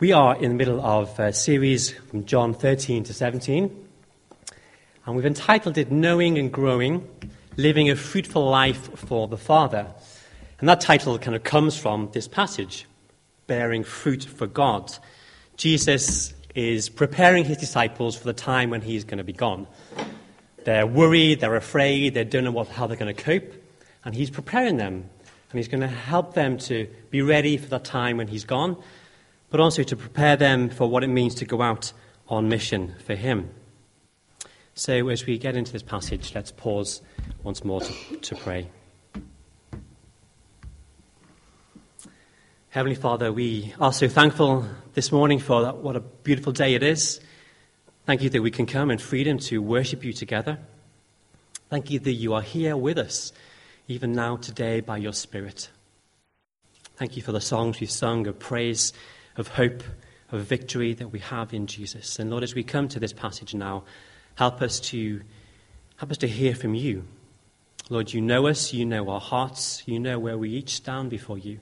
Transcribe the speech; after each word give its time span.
We 0.00 0.12
are 0.12 0.34
in 0.34 0.48
the 0.48 0.54
middle 0.54 0.80
of 0.80 1.20
a 1.20 1.30
series 1.30 1.90
from 1.90 2.24
John 2.24 2.54
13 2.54 3.04
to 3.04 3.12
17, 3.12 3.88
and 5.04 5.14
we've 5.14 5.26
entitled 5.26 5.76
it 5.76 5.92
Knowing 5.92 6.38
and 6.38 6.50
Growing 6.50 7.06
Living 7.58 7.90
a 7.90 7.96
Fruitful 7.96 8.48
Life 8.48 8.98
for 8.98 9.28
the 9.28 9.36
Father. 9.36 9.92
And 10.58 10.66
that 10.70 10.80
title 10.80 11.18
kind 11.18 11.36
of 11.36 11.44
comes 11.44 11.76
from 11.76 12.08
this 12.14 12.26
passage, 12.26 12.86
Bearing 13.46 13.84
Fruit 13.84 14.24
for 14.24 14.46
God. 14.46 14.90
Jesus 15.58 16.32
is 16.54 16.88
preparing 16.88 17.44
his 17.44 17.58
disciples 17.58 18.16
for 18.16 18.24
the 18.24 18.32
time 18.32 18.70
when 18.70 18.80
he's 18.80 19.04
going 19.04 19.18
to 19.18 19.24
be 19.24 19.34
gone. 19.34 19.66
They're 20.64 20.86
worried, 20.86 21.40
they're 21.40 21.56
afraid, 21.56 22.14
they 22.14 22.24
don't 22.24 22.44
know 22.44 22.52
what, 22.52 22.68
how 22.68 22.86
they're 22.86 22.96
going 22.96 23.14
to 23.14 23.22
cope, 23.22 23.52
and 24.06 24.14
he's 24.14 24.30
preparing 24.30 24.78
them. 24.78 25.10
And 25.50 25.58
he's 25.58 25.68
going 25.68 25.82
to 25.82 25.88
help 25.88 26.32
them 26.32 26.56
to 26.56 26.88
be 27.10 27.20
ready 27.20 27.58
for 27.58 27.68
the 27.68 27.80
time 27.80 28.16
when 28.16 28.28
he's 28.28 28.44
gone 28.44 28.82
but 29.50 29.60
also 29.60 29.82
to 29.82 29.96
prepare 29.96 30.36
them 30.36 30.70
for 30.70 30.88
what 30.88 31.04
it 31.04 31.08
means 31.08 31.34
to 31.36 31.44
go 31.44 31.60
out 31.60 31.92
on 32.28 32.48
mission 32.48 32.94
for 33.04 33.14
Him. 33.14 33.50
So, 34.74 35.08
as 35.08 35.26
we 35.26 35.36
get 35.36 35.56
into 35.56 35.72
this 35.72 35.82
passage, 35.82 36.32
let's 36.34 36.52
pause 36.52 37.02
once 37.42 37.64
more 37.64 37.80
to, 37.80 38.16
to 38.16 38.36
pray. 38.36 38.68
Heavenly 42.70 42.94
Father, 42.94 43.32
we 43.32 43.74
are 43.80 43.92
so 43.92 44.08
thankful 44.08 44.64
this 44.94 45.10
morning 45.10 45.40
for 45.40 45.62
that, 45.62 45.78
what 45.78 45.96
a 45.96 46.00
beautiful 46.00 46.52
day 46.52 46.74
it 46.74 46.84
is. 46.84 47.20
Thank 48.06 48.22
you 48.22 48.30
that 48.30 48.42
we 48.42 48.52
can 48.52 48.66
come 48.66 48.92
in 48.92 48.98
freedom 48.98 49.38
to 49.38 49.60
worship 49.60 50.04
you 50.04 50.12
together. 50.12 50.58
Thank 51.68 51.90
you 51.90 51.98
that 51.98 52.12
you 52.12 52.32
are 52.34 52.42
here 52.42 52.76
with 52.76 52.96
us, 52.96 53.32
even 53.88 54.12
now 54.12 54.36
today, 54.36 54.80
by 54.80 54.98
your 54.98 55.12
Spirit. 55.12 55.68
Thank 56.96 57.16
you 57.16 57.22
for 57.22 57.32
the 57.32 57.40
songs 57.40 57.80
we've 57.80 57.90
sung 57.90 58.26
of 58.28 58.38
praise 58.38 58.92
of 59.36 59.48
hope, 59.48 59.82
of 60.32 60.42
victory 60.42 60.94
that 60.94 61.08
we 61.08 61.18
have 61.18 61.52
in 61.52 61.66
Jesus. 61.66 62.18
And 62.18 62.30
Lord, 62.30 62.42
as 62.42 62.54
we 62.54 62.62
come 62.62 62.88
to 62.88 63.00
this 63.00 63.12
passage 63.12 63.54
now, 63.54 63.84
help 64.36 64.62
us 64.62 64.80
to 64.80 65.20
help 65.96 66.10
us 66.10 66.18
to 66.18 66.28
hear 66.28 66.54
from 66.54 66.74
you. 66.74 67.04
Lord, 67.90 68.12
you 68.12 68.20
know 68.20 68.46
us, 68.46 68.72
you 68.72 68.86
know 68.86 69.08
our 69.10 69.20
hearts, 69.20 69.82
you 69.86 69.98
know 69.98 70.18
where 70.18 70.38
we 70.38 70.50
each 70.50 70.74
stand 70.74 71.10
before 71.10 71.38
you. 71.38 71.58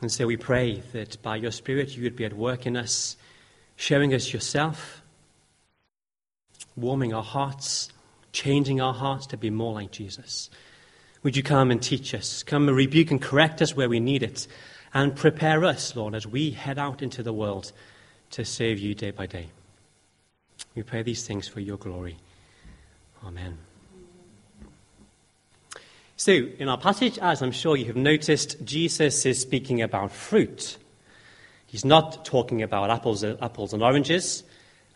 And 0.00 0.12
so 0.12 0.26
we 0.26 0.36
pray 0.36 0.82
that 0.92 1.20
by 1.22 1.36
your 1.36 1.50
Spirit 1.50 1.96
you 1.96 2.02
would 2.02 2.16
be 2.16 2.24
at 2.24 2.34
work 2.34 2.66
in 2.66 2.76
us, 2.76 3.16
showing 3.76 4.12
us 4.12 4.32
yourself, 4.32 5.02
warming 6.76 7.14
our 7.14 7.22
hearts, 7.22 7.90
changing 8.32 8.80
our 8.80 8.94
hearts 8.94 9.26
to 9.28 9.36
be 9.36 9.50
more 9.50 9.72
like 9.72 9.90
Jesus. 9.90 10.50
Would 11.22 11.36
you 11.36 11.42
come 11.42 11.70
and 11.70 11.82
teach 11.82 12.14
us? 12.14 12.42
Come 12.42 12.68
and 12.68 12.76
rebuke 12.76 13.10
and 13.10 13.20
correct 13.20 13.60
us 13.60 13.74
where 13.74 13.88
we 13.88 14.00
need 14.00 14.22
it, 14.22 14.46
and 14.94 15.14
prepare 15.14 15.64
us, 15.64 15.94
Lord, 15.94 16.14
as 16.14 16.26
we 16.26 16.50
head 16.50 16.78
out 16.78 17.02
into 17.02 17.22
the 17.22 17.32
world 17.32 17.72
to 18.30 18.44
serve 18.44 18.78
you 18.78 18.94
day 18.94 19.10
by 19.10 19.26
day. 19.26 19.48
We 20.74 20.82
pray 20.82 21.02
these 21.02 21.26
things 21.26 21.48
for 21.48 21.60
your 21.60 21.76
glory. 21.76 22.16
Amen. 23.24 23.58
So, 26.16 26.32
in 26.32 26.68
our 26.68 26.78
passage, 26.78 27.18
as 27.18 27.42
I'm 27.42 27.52
sure 27.52 27.76
you 27.76 27.84
have 27.86 27.96
noticed, 27.96 28.64
Jesus 28.64 29.24
is 29.24 29.40
speaking 29.40 29.82
about 29.82 30.10
fruit. 30.10 30.76
He's 31.66 31.84
not 31.84 32.24
talking 32.24 32.62
about 32.62 32.90
apples, 32.90 33.22
apples 33.22 33.72
and 33.72 33.82
oranges. 33.82 34.42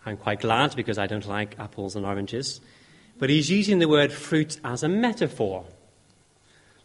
I'm 0.05 0.17
quite 0.17 0.41
glad 0.41 0.75
because 0.75 0.99
I 0.99 1.07
don't 1.07 1.27
like 1.29 1.59
apples 1.61 1.95
and 1.95 2.05
oranges. 2.05 2.61
But 3.19 3.31
he's 3.31 3.51
using 3.51 3.79
the 3.79 3.89
word 3.89 4.13
fruit 4.13 4.59
as 4.65 4.83
a 4.83 4.89
metaphor, 4.89 5.65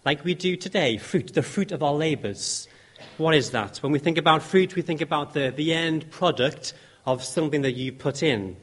like 0.05 0.23
we 0.23 0.35
do 0.35 0.55
today 0.55 0.97
fruit, 0.97 1.33
the 1.33 1.41
fruit 1.41 1.72
of 1.72 1.81
our 1.81 1.94
labors, 1.94 2.67
what 3.17 3.36
is 3.36 3.52
that? 3.52 3.78
When 3.78 3.92
we 3.92 4.00
think 4.00 4.17
about 4.17 4.44
fruit, 4.44 4.76
we 4.76 4.81
think 4.81 5.02
about 5.02 5.34
the, 5.34 5.52
the 5.56 5.73
end 5.73 6.09
product 6.12 6.73
of 7.06 7.23
something 7.23 7.62
that 7.62 7.73
you 7.73 7.92
put 7.92 8.22
in, 8.22 8.58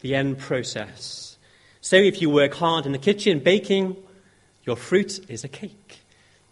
the 0.00 0.14
end 0.14 0.38
process. 0.38 1.36
So 1.80 1.96
if 1.96 2.20
you 2.20 2.30
work 2.30 2.54
hard 2.54 2.86
in 2.86 2.92
the 2.92 2.98
kitchen 2.98 3.40
baking, 3.40 3.96
your 4.64 4.76
fruit 4.76 5.30
is 5.30 5.44
a 5.44 5.48
cake. 5.48 6.00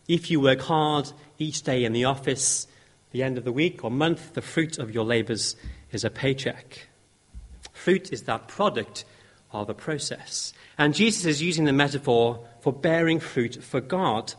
If 0.09 0.31
you 0.31 0.41
work 0.41 0.60
hard 0.60 1.12
each 1.38 1.62
day 1.62 1.84
in 1.84 1.92
the 1.92 2.04
office, 2.04 2.66
the 3.10 3.22
end 3.22 3.38
of 3.38 3.44
the 3.44 3.53
week 3.53 3.84
or 3.84 3.91
month, 3.91 4.34
the 4.34 4.42
fruit 4.42 4.78
of 4.78 4.91
your 4.91 5.04
labors 5.04 5.56
is 5.92 6.04
a 6.04 6.10
paycheck. 6.10 6.88
Fruit 7.72 8.12
is 8.12 8.22
that 8.22 8.48
product 8.48 9.04
of 9.53 9.69
a 9.69 9.75
process. 9.75 10.53
And 10.78 10.94
Jesus 10.94 11.25
is 11.25 11.42
using 11.42 11.65
the 11.65 11.72
metaphor 11.72 12.47
for 12.60 12.72
bearing 12.72 13.20
fruit 13.20 13.62
for 13.62 13.81
God 13.81 14.34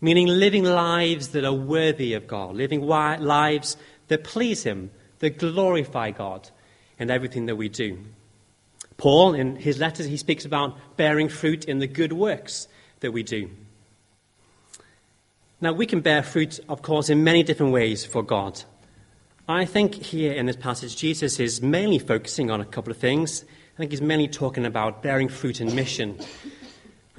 meaning 0.00 0.26
living 0.26 0.64
lives 0.64 1.28
that 1.28 1.44
are 1.44 1.52
worthy 1.52 2.14
of 2.14 2.26
God, 2.26 2.54
living 2.54 2.82
lives 2.86 3.76
that 4.08 4.24
please 4.24 4.62
Him, 4.64 4.90
that 5.20 5.38
glorify 5.38 6.10
God 6.10 6.50
in 6.98 7.10
everything 7.10 7.46
that 7.46 7.56
we 7.56 7.68
do. 7.68 7.98
Paul, 9.00 9.32
in 9.32 9.56
his 9.56 9.78
letters, 9.78 10.06
he 10.06 10.18
speaks 10.18 10.44
about 10.44 10.76
bearing 10.98 11.30
fruit 11.30 11.64
in 11.64 11.78
the 11.78 11.86
good 11.86 12.12
works 12.12 12.68
that 13.00 13.12
we 13.12 13.22
do. 13.22 13.50
Now, 15.62 15.72
we 15.72 15.86
can 15.86 16.00
bear 16.00 16.22
fruit, 16.22 16.60
of 16.68 16.82
course, 16.82 17.08
in 17.08 17.24
many 17.24 17.42
different 17.42 17.72
ways 17.72 18.04
for 18.04 18.22
God. 18.22 18.62
I 19.48 19.64
think 19.64 19.94
here 19.94 20.32
in 20.32 20.44
this 20.44 20.56
passage, 20.56 20.96
Jesus 20.96 21.40
is 21.40 21.62
mainly 21.62 21.98
focusing 21.98 22.50
on 22.50 22.60
a 22.60 22.64
couple 22.66 22.90
of 22.90 22.98
things. 22.98 23.44
I 23.74 23.78
think 23.78 23.90
he's 23.90 24.02
mainly 24.02 24.28
talking 24.28 24.66
about 24.66 25.02
bearing 25.02 25.28
fruit 25.28 25.62
in 25.62 25.74
mission. 25.74 26.18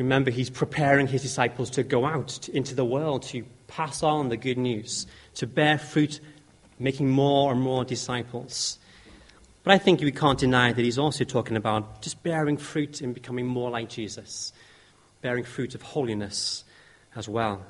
Remember, 0.02 0.32
he's 0.32 0.50
preparing 0.50 1.06
his 1.06 1.22
disciples 1.22 1.70
to 1.70 1.84
go 1.84 2.06
out 2.06 2.50
into 2.50 2.74
the 2.74 2.84
world 2.84 3.22
to 3.22 3.46
pass 3.68 4.02
on 4.02 4.30
the 4.30 4.36
good 4.36 4.58
news, 4.58 5.06
to 5.36 5.46
bear 5.46 5.78
fruit, 5.78 6.20
making 6.80 7.08
more 7.08 7.52
and 7.52 7.62
more 7.62 7.86
disciples. 7.86 8.80
But 9.64 9.76
I 9.76 9.78
think 9.78 10.02
we 10.02 10.12
can't 10.12 10.40
deny 10.40 10.74
that 10.74 10.82
he's 10.82 10.98
also 10.98 11.24
talking 11.24 11.56
about 11.56 12.02
just 12.02 12.24
bearing 12.24 12.58
fruit 12.58 13.02
and 13.02 13.14
becoming 13.14 13.46
more 13.46 13.70
like 13.70 13.90
Jesus, 13.90 14.54
bearing 15.22 15.44
fruit 15.44 15.76
of 15.76 15.84
holiness 15.84 16.64
as 17.16 17.30
well. 17.30 17.64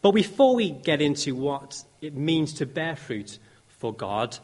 But 0.00 0.12
before 0.12 0.54
we 0.54 0.70
get 0.70 1.02
into 1.02 1.34
what 1.34 1.82
it 2.00 2.14
means 2.14 2.52
to 2.54 2.66
bear 2.66 2.94
fruit 2.94 3.40
for 3.66 3.92
God, 3.92 4.38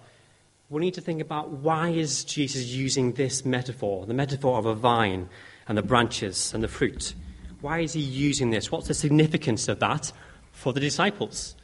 we 0.68 0.80
need 0.80 0.94
to 0.94 1.00
think 1.00 1.20
about 1.20 1.50
why 1.50 1.90
is 1.90 2.24
Jesus 2.24 2.64
using 2.64 3.12
this 3.12 3.44
metaphor, 3.44 4.06
the 4.06 4.14
metaphor 4.14 4.58
of 4.58 4.66
a 4.66 4.74
vine 4.74 5.28
and 5.68 5.78
the 5.78 5.82
branches 5.82 6.52
and 6.54 6.62
the 6.62 6.68
fruit. 6.68 7.14
Why 7.60 7.80
is 7.80 7.94
he 7.94 8.00
using 8.00 8.50
this? 8.50 8.70
What's 8.70 8.88
the 8.88 8.94
significance 8.94 9.68
of 9.68 9.80
that 9.80 10.12
for 10.52 10.72
the 10.72 10.80
disciples? 10.80 11.54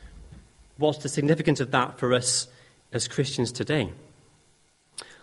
What's 0.79 1.03
the 1.03 1.09
significance 1.09 1.61
of 1.61 1.71
that 1.73 1.99
for 1.99 2.15
us 2.15 2.49
as 2.93 3.07
Christians 3.07 3.53
today? 3.53 3.93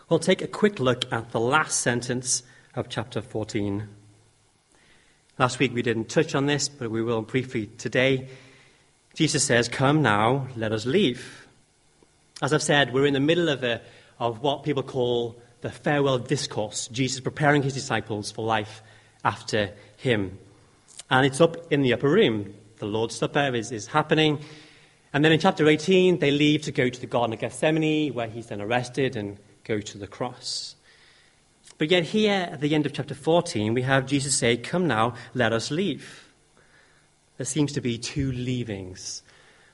We'll 0.09 0.19
take 0.19 0.41
a 0.41 0.47
quick 0.47 0.79
look 0.79 1.11
at 1.11 1.31
the 1.31 1.39
last 1.39 1.81
sentence 1.81 2.43
of 2.75 2.89
chapter 2.89 3.21
14. 3.21 3.87
Last 5.39 5.59
week 5.59 5.73
we 5.73 5.81
didn't 5.81 6.09
touch 6.09 6.35
on 6.35 6.45
this, 6.45 6.69
but 6.69 6.91
we 6.91 7.01
will 7.01 7.23
briefly 7.23 7.67
today. 7.77 8.27
Jesus 9.15 9.43
says, 9.43 9.67
Come 9.67 10.01
now, 10.01 10.47
let 10.55 10.71
us 10.71 10.85
leave. 10.85 11.47
As 12.41 12.53
I've 12.53 12.61
said, 12.61 12.93
we're 12.93 13.07
in 13.07 13.15
the 13.15 13.19
middle 13.19 13.49
of, 13.49 13.63
a, 13.63 13.81
of 14.19 14.41
what 14.41 14.63
people 14.63 14.83
call 14.83 15.41
the 15.61 15.69
farewell 15.69 16.19
discourse, 16.19 16.87
Jesus 16.87 17.19
preparing 17.19 17.63
his 17.63 17.73
disciples 17.73 18.31
for 18.31 18.45
life 18.45 18.81
after 19.23 19.71
him. 19.97 20.37
And 21.09 21.25
it's 21.25 21.41
up 21.41 21.71
in 21.71 21.81
the 21.81 21.93
upper 21.93 22.09
room. 22.09 22.53
The 22.77 22.85
Lord's 22.85 23.15
Supper 23.15 23.55
is, 23.55 23.71
is 23.71 23.87
happening. 23.87 24.39
And 25.13 25.23
then 25.23 25.31
in 25.31 25.39
chapter 25.39 25.67
18, 25.67 26.19
they 26.19 26.31
leave 26.31 26.63
to 26.63 26.71
go 26.71 26.89
to 26.89 26.99
the 26.99 27.07
Garden 27.07 27.33
of 27.33 27.39
Gethsemane, 27.39 28.13
where 28.13 28.27
he's 28.27 28.47
then 28.47 28.61
arrested 28.61 29.15
and 29.15 29.39
go 29.63 29.79
to 29.79 29.97
the 29.97 30.07
cross. 30.07 30.75
But 31.77 31.91
yet, 31.91 32.03
here 32.03 32.49
at 32.51 32.59
the 32.59 32.73
end 32.73 32.85
of 32.85 32.93
chapter 32.93 33.15
14, 33.15 33.73
we 33.73 33.83
have 33.83 34.05
Jesus 34.05 34.35
say, 34.35 34.57
Come 34.57 34.87
now, 34.87 35.13
let 35.33 35.53
us 35.53 35.71
leave. 35.71 36.33
There 37.37 37.45
seems 37.45 37.71
to 37.73 37.81
be 37.81 37.97
two 37.97 38.31
leavings. 38.31 39.21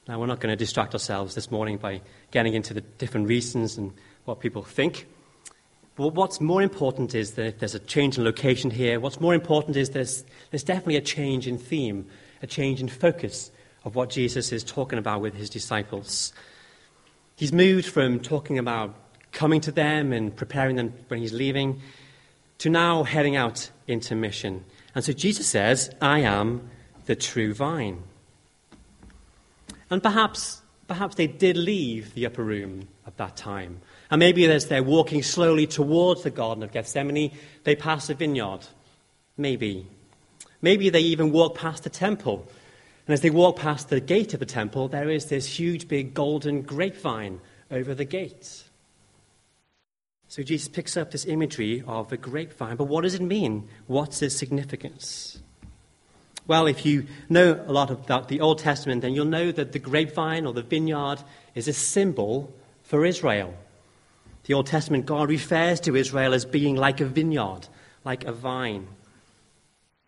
Now, 0.07 0.19
we're 0.19 0.25
not 0.25 0.41
going 0.41 0.51
to 0.51 0.57
distract 0.57 0.93
ourselves 0.93 1.33
this 1.33 1.49
morning 1.49 1.77
by 1.77 2.01
getting 2.31 2.53
into 2.53 2.73
the 2.73 2.81
different 2.81 3.29
reasons 3.29 3.77
and 3.77 3.93
what 4.25 4.41
people 4.41 4.63
think. 4.63 5.07
But 5.95 6.15
what's 6.15 6.41
more 6.41 6.61
important 6.61 7.13
is 7.13 7.33
that 7.33 7.59
there's 7.59 7.75
a 7.75 7.79
change 7.79 8.17
in 8.17 8.23
location 8.23 8.71
here. 8.71 8.99
What's 8.99 9.19
more 9.19 9.35
important 9.35 9.77
is 9.77 9.91
there's, 9.91 10.23
there's 10.49 10.63
definitely 10.63 10.95
a 10.95 11.01
change 11.01 11.47
in 11.47 11.57
theme, 11.57 12.07
a 12.41 12.47
change 12.47 12.81
in 12.81 12.87
focus 12.87 13.51
of 13.85 13.95
what 13.95 14.09
Jesus 14.09 14.51
is 14.51 14.63
talking 14.63 14.97
about 14.97 15.21
with 15.21 15.35
his 15.35 15.49
disciples. 15.49 16.33
He's 17.35 17.53
moved 17.53 17.85
from 17.85 18.19
talking 18.19 18.57
about 18.57 18.95
coming 19.31 19.61
to 19.61 19.71
them 19.71 20.13
and 20.13 20.35
preparing 20.35 20.75
them 20.77 20.93
when 21.09 21.19
he's 21.19 21.33
leaving 21.33 21.81
to 22.59 22.69
now 22.69 23.03
heading 23.03 23.35
out 23.35 23.69
into 23.87 24.15
mission. 24.15 24.63
And 24.95 25.03
so 25.03 25.11
Jesus 25.11 25.47
says, 25.47 25.93
I 26.01 26.19
am 26.19 26.69
the 27.05 27.15
true 27.15 27.53
vine. 27.53 28.03
And 29.89 30.01
perhaps, 30.01 30.61
perhaps 30.87 31.15
they 31.15 31.27
did 31.27 31.57
leave 31.57 32.13
the 32.13 32.25
upper 32.25 32.43
room 32.43 32.87
at 33.05 33.17
that 33.17 33.35
time. 33.35 33.81
And 34.13 34.19
maybe 34.19 34.45
as 34.45 34.67
they're 34.67 34.83
walking 34.83 35.23
slowly 35.23 35.65
towards 35.65 36.21
the 36.21 36.29
Garden 36.29 36.61
of 36.61 36.71
Gethsemane, 36.71 37.31
they 37.63 37.75
pass 37.75 38.11
a 38.11 38.13
vineyard. 38.13 38.59
Maybe. 39.37 39.87
Maybe 40.61 40.91
they 40.91 40.99
even 40.99 41.31
walk 41.31 41.55
past 41.55 41.83
the 41.83 41.89
temple. 41.89 42.47
And 43.07 43.15
as 43.15 43.21
they 43.21 43.31
walk 43.31 43.55
past 43.55 43.89
the 43.89 43.99
gate 43.99 44.35
of 44.35 44.39
the 44.39 44.45
temple, 44.45 44.87
there 44.87 45.09
is 45.09 45.25
this 45.25 45.57
huge, 45.57 45.87
big 45.87 46.13
golden 46.13 46.61
grapevine 46.61 47.41
over 47.71 47.95
the 47.95 48.05
gate. 48.05 48.65
So 50.27 50.43
Jesus 50.43 50.67
picks 50.67 50.95
up 50.95 51.09
this 51.09 51.25
imagery 51.25 51.83
of 51.87 52.13
a 52.13 52.17
grapevine, 52.17 52.75
but 52.75 52.83
what 52.83 53.01
does 53.01 53.15
it 53.15 53.21
mean? 53.23 53.67
What's 53.87 54.21
its 54.21 54.35
significance? 54.35 55.39
Well, 56.45 56.67
if 56.67 56.85
you 56.85 57.07
know 57.29 57.65
a 57.65 57.71
lot 57.71 57.89
about 57.89 58.27
the 58.27 58.41
Old 58.41 58.59
Testament, 58.59 59.01
then 59.01 59.15
you'll 59.15 59.25
know 59.25 59.51
that 59.51 59.71
the 59.71 59.79
grapevine 59.79 60.45
or 60.45 60.53
the 60.53 60.61
vineyard 60.61 61.23
is 61.55 61.67
a 61.67 61.73
symbol 61.73 62.53
for 62.83 63.07
Israel. 63.07 63.55
The 64.45 64.53
Old 64.53 64.67
Testament, 64.67 65.05
God 65.05 65.29
refers 65.29 65.79
to 65.81 65.95
Israel 65.95 66.33
as 66.33 66.45
being 66.45 66.75
like 66.75 66.99
a 66.99 67.05
vineyard, 67.05 67.67
like 68.03 68.25
a 68.25 68.33
vine. 68.33 68.87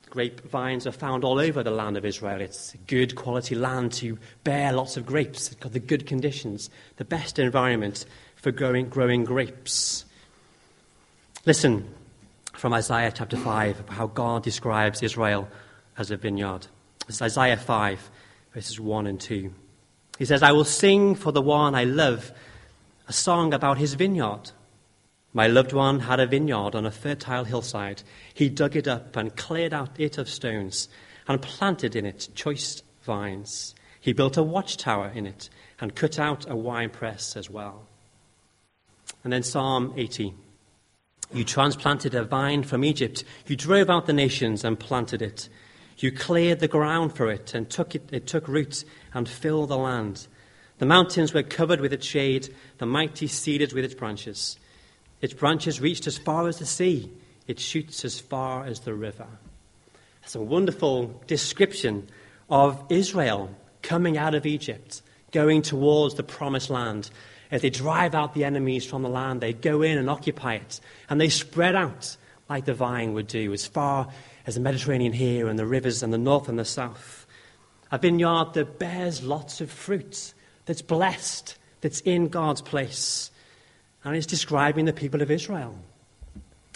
Grapevines 0.10 0.86
are 0.86 0.92
found 0.92 1.24
all 1.24 1.40
over 1.40 1.64
the 1.64 1.72
land 1.72 1.98
of 1.98 2.06
Israel. 2.06 2.42
It's 2.42 2.76
good 2.88 3.16
quality 3.16 3.56
land 3.56 3.94
to 3.94 4.18
bear 4.44 4.74
lots 4.74 4.98
of 4.98 5.06
grapes. 5.06 5.48
It's 5.48 5.56
got 5.56 5.74
the 5.74 5.80
good 5.80 6.06
conditions, 6.06 6.70
the 6.98 7.06
best 7.06 7.40
environment 7.40 8.06
for 8.36 8.52
growing, 8.52 8.90
growing 8.90 9.24
grapes. 9.24 10.06
Listen 11.46 11.94
from 12.54 12.74
Isaiah 12.74 13.12
chapter 13.14 13.38
5 13.38 13.82
about 13.82 13.96
how 13.96 14.08
God 14.08 14.44
describes 14.44 15.02
Israel 15.02 15.48
as 15.98 16.12
a 16.12 16.18
vineyard. 16.18 16.68
It's 17.08 17.22
Isaiah 17.22 17.58
5, 17.58 18.10
verses 18.54 18.80
1 18.80 19.08
and 19.08 19.20
2. 19.20 19.54
He 20.18 20.26
says, 20.26 20.44
I 20.44 20.54
will 20.54 20.66
sing 20.66 21.16
for 21.16 21.32
the 21.32 21.42
one 21.42 21.76
I 21.76 21.84
love 21.84 22.32
a 23.08 23.14
song 23.14 23.54
about 23.54 23.78
his 23.78 23.94
vineyard. 23.94 24.52
My 25.34 25.48
loved 25.48 25.74
one 25.74 26.00
had 26.02 26.20
a 26.20 26.28
vineyard 26.28 26.76
on 26.76 26.86
a 26.86 26.92
fertile 26.92 27.44
hillside. 27.44 28.04
He 28.34 28.50
dug 28.50 28.76
it 28.76 28.88
up 28.88 29.16
and 29.16 29.36
cleared 29.36 29.74
out 29.74 30.00
it 30.00 30.18
of 30.18 30.30
stones 30.30 30.88
and 31.28 31.42
planted 31.42 31.96
in 31.96 32.06
it 32.06 32.30
choice 32.36 32.82
vines. 33.04 33.76
He 34.00 34.14
built 34.14 34.38
a 34.38 34.44
watchtower 34.44 35.12
in 35.14 35.26
it 35.26 35.50
and 35.80 35.96
cut 35.96 36.20
out 36.20 36.50
a 36.50 36.56
winepress 36.56 37.36
as 37.36 37.50
well. 37.50 37.88
And 39.24 39.34
then 39.34 39.44
Psalm 39.44 39.94
80. 39.98 40.34
You 41.34 41.44
transplanted 41.44 42.14
a 42.14 42.24
vine 42.24 42.64
from 42.64 42.84
Egypt. 42.86 43.24
You 43.48 43.56
drove 43.56 43.90
out 43.90 44.06
the 44.06 44.14
nations 44.14 44.64
and 44.64 44.80
planted 44.80 45.22
it. 45.22 45.50
You 45.98 46.12
cleared 46.12 46.60
the 46.60 46.68
ground 46.68 47.16
for 47.16 47.32
it 47.32 47.54
and 47.54 47.70
took 47.70 47.96
it, 47.96 48.08
it 48.12 48.28
took 48.28 48.48
root 48.48 48.84
and 49.14 49.28
filled 49.28 49.70
the 49.70 49.78
land. 49.78 50.28
The 50.78 50.86
mountains 50.86 51.34
were 51.34 51.44
covered 51.44 51.80
with 51.80 51.94
its 51.94 52.06
shade, 52.06 52.54
the 52.78 52.86
mighty 52.86 53.28
cedars 53.28 53.74
with 53.74 53.86
its 53.86 53.94
branches. 53.94 54.58
Its 55.22 55.34
branches 55.34 55.80
reached 55.80 56.08
as 56.08 56.18
far 56.18 56.48
as 56.48 56.60
the 56.60 56.66
sea, 56.66 57.12
its 57.48 57.64
shoots 57.64 58.04
as 58.04 58.20
far 58.20 58.66
as 58.66 58.82
the 58.82 58.94
river. 58.94 59.28
That's 60.22 60.36
a 60.36 60.42
wonderful 60.42 61.22
description 61.28 62.08
of 62.50 62.84
Israel 62.90 63.56
coming 63.82 64.18
out 64.18 64.36
of 64.36 64.46
Egypt, 64.46 65.02
going 65.32 65.62
towards 65.62 66.16
the 66.16 66.24
promised 66.24 66.70
land. 66.70 67.10
As 67.52 67.62
they 67.62 67.70
drive 67.70 68.16
out 68.16 68.34
the 68.34 68.44
enemies 68.44 68.86
from 68.86 69.04
the 69.04 69.10
land, 69.10 69.40
they 69.40 69.54
go 69.54 69.82
in 69.82 69.98
and 69.98 70.10
occupy 70.10 70.56
it, 70.56 70.80
and 71.10 71.22
they 71.22 71.30
spread 71.30 71.76
out 71.76 72.18
like 72.50 72.66
the 72.66 72.74
vine 72.74 73.14
would 73.14 73.28
do, 73.28 73.54
as 73.54 73.66
far 73.66 74.10
as 74.46 74.56
the 74.56 74.62
Mediterranean 74.62 75.14
here 75.14 75.48
and 75.48 75.58
the 75.58 75.66
rivers 75.66 76.04
and 76.04 76.12
the 76.12 76.18
north 76.18 76.50
and 76.50 76.60
the 76.60 76.66
south. 76.66 77.26
A 77.92 77.98
vineyard 77.98 78.54
that 78.54 78.80
bears 78.80 79.24
lots 79.24 79.62
of 79.62 79.72
fruit, 79.72 80.34
that's 80.66 80.82
blessed, 80.82 81.58
that's 81.82 82.02
in 82.02 82.28
God's 82.28 82.62
place. 82.62 83.32
And 84.04 84.16
it's 84.16 84.26
describing 84.26 84.86
the 84.86 84.94
people 84.94 85.22
of 85.22 85.32
Israel. 85.32 85.76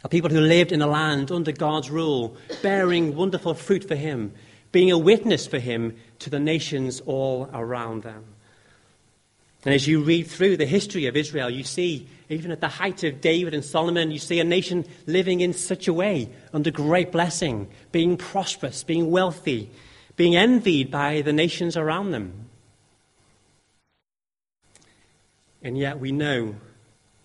A 0.04 0.10
people 0.10 0.30
who 0.30 0.40
lived 0.40 0.72
in 0.72 0.82
a 0.82 0.88
land 0.88 1.32
under 1.32 1.52
God's 1.52 1.90
rule, 1.90 2.36
bearing 2.62 3.16
wonderful 3.16 3.54
fruit 3.54 3.84
for 3.84 3.96
Him, 3.96 4.34
being 4.72 4.92
a 4.92 4.98
witness 4.98 5.46
for 5.46 5.60
Him 5.60 5.96
to 6.20 6.30
the 6.30 6.40
nations 6.40 7.02
all 7.02 7.50
around 7.54 8.04
them. 8.04 8.24
And 9.66 9.74
as 9.74 9.88
you 9.88 10.02
read 10.02 10.28
through 10.28 10.56
the 10.56 10.66
history 10.66 11.08
of 11.08 11.18
Israel, 11.18 11.50
you 11.50 11.66
see, 11.66 12.08
even 12.30 12.52
at 12.52 12.62
the 12.62 12.70
height 12.70 13.04
of 13.04 13.20
David 13.20 13.54
and 13.54 13.66
Solomon, 13.66 14.10
you 14.10 14.20
see 14.20 14.40
a 14.40 14.46
nation 14.46 14.86
living 15.06 15.42
in 15.42 15.52
such 15.52 15.90
a 15.90 15.94
way, 15.94 16.30
under 16.54 16.72
great 16.72 17.12
blessing, 17.12 17.68
being 17.92 18.16
prosperous, 18.16 18.84
being 18.84 19.12
wealthy, 19.12 19.70
being 20.16 20.36
envied 20.36 20.90
by 20.90 21.22
the 21.22 21.34
nations 21.34 21.76
around 21.76 22.12
them. 22.12 22.49
And 25.62 25.78
yet 25.78 26.00
we 26.00 26.12
know 26.12 26.56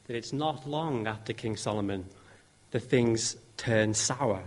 that 0.06 0.16
it's 0.16 0.32
not 0.32 0.69
long 0.69 1.06
after 1.06 1.32
King 1.32 1.56
Solomon 1.56 2.06
that 2.72 2.81
things 2.81 3.36
turned 3.56 3.96
sour. 3.96 4.42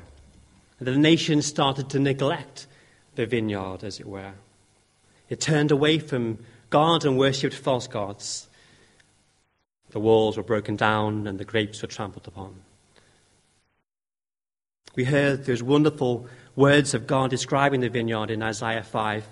The 0.79 0.97
nation 0.97 1.41
started 1.41 1.89
to 1.91 1.99
neglect 1.99 2.67
the 3.15 3.25
vineyard, 3.25 3.83
as 3.83 3.99
it 3.99 4.05
were. 4.05 4.33
It 5.29 5.41
turned 5.41 5.71
away 5.71 5.99
from 5.99 6.39
God 6.69 7.05
and 7.05 7.17
worshipped 7.17 7.55
false 7.55 7.87
gods. 7.87 8.47
The 9.89 9.99
walls 9.99 10.37
were 10.37 10.43
broken 10.43 10.75
down 10.75 11.25
and 11.27 11.39
the 11.39 11.45
grapes 11.45 11.81
were 11.81 11.87
trampled 11.87 12.27
upon. 12.27 12.55
We 14.95 15.05
heard 15.05 15.45
those 15.45 15.63
wonderful 15.63 16.27
words 16.55 16.93
of 16.93 17.07
God 17.07 17.29
describing 17.29 17.81
the 17.81 17.89
vineyard 17.89 18.31
in 18.31 18.43
Isaiah 18.43 18.83
5. 18.83 19.27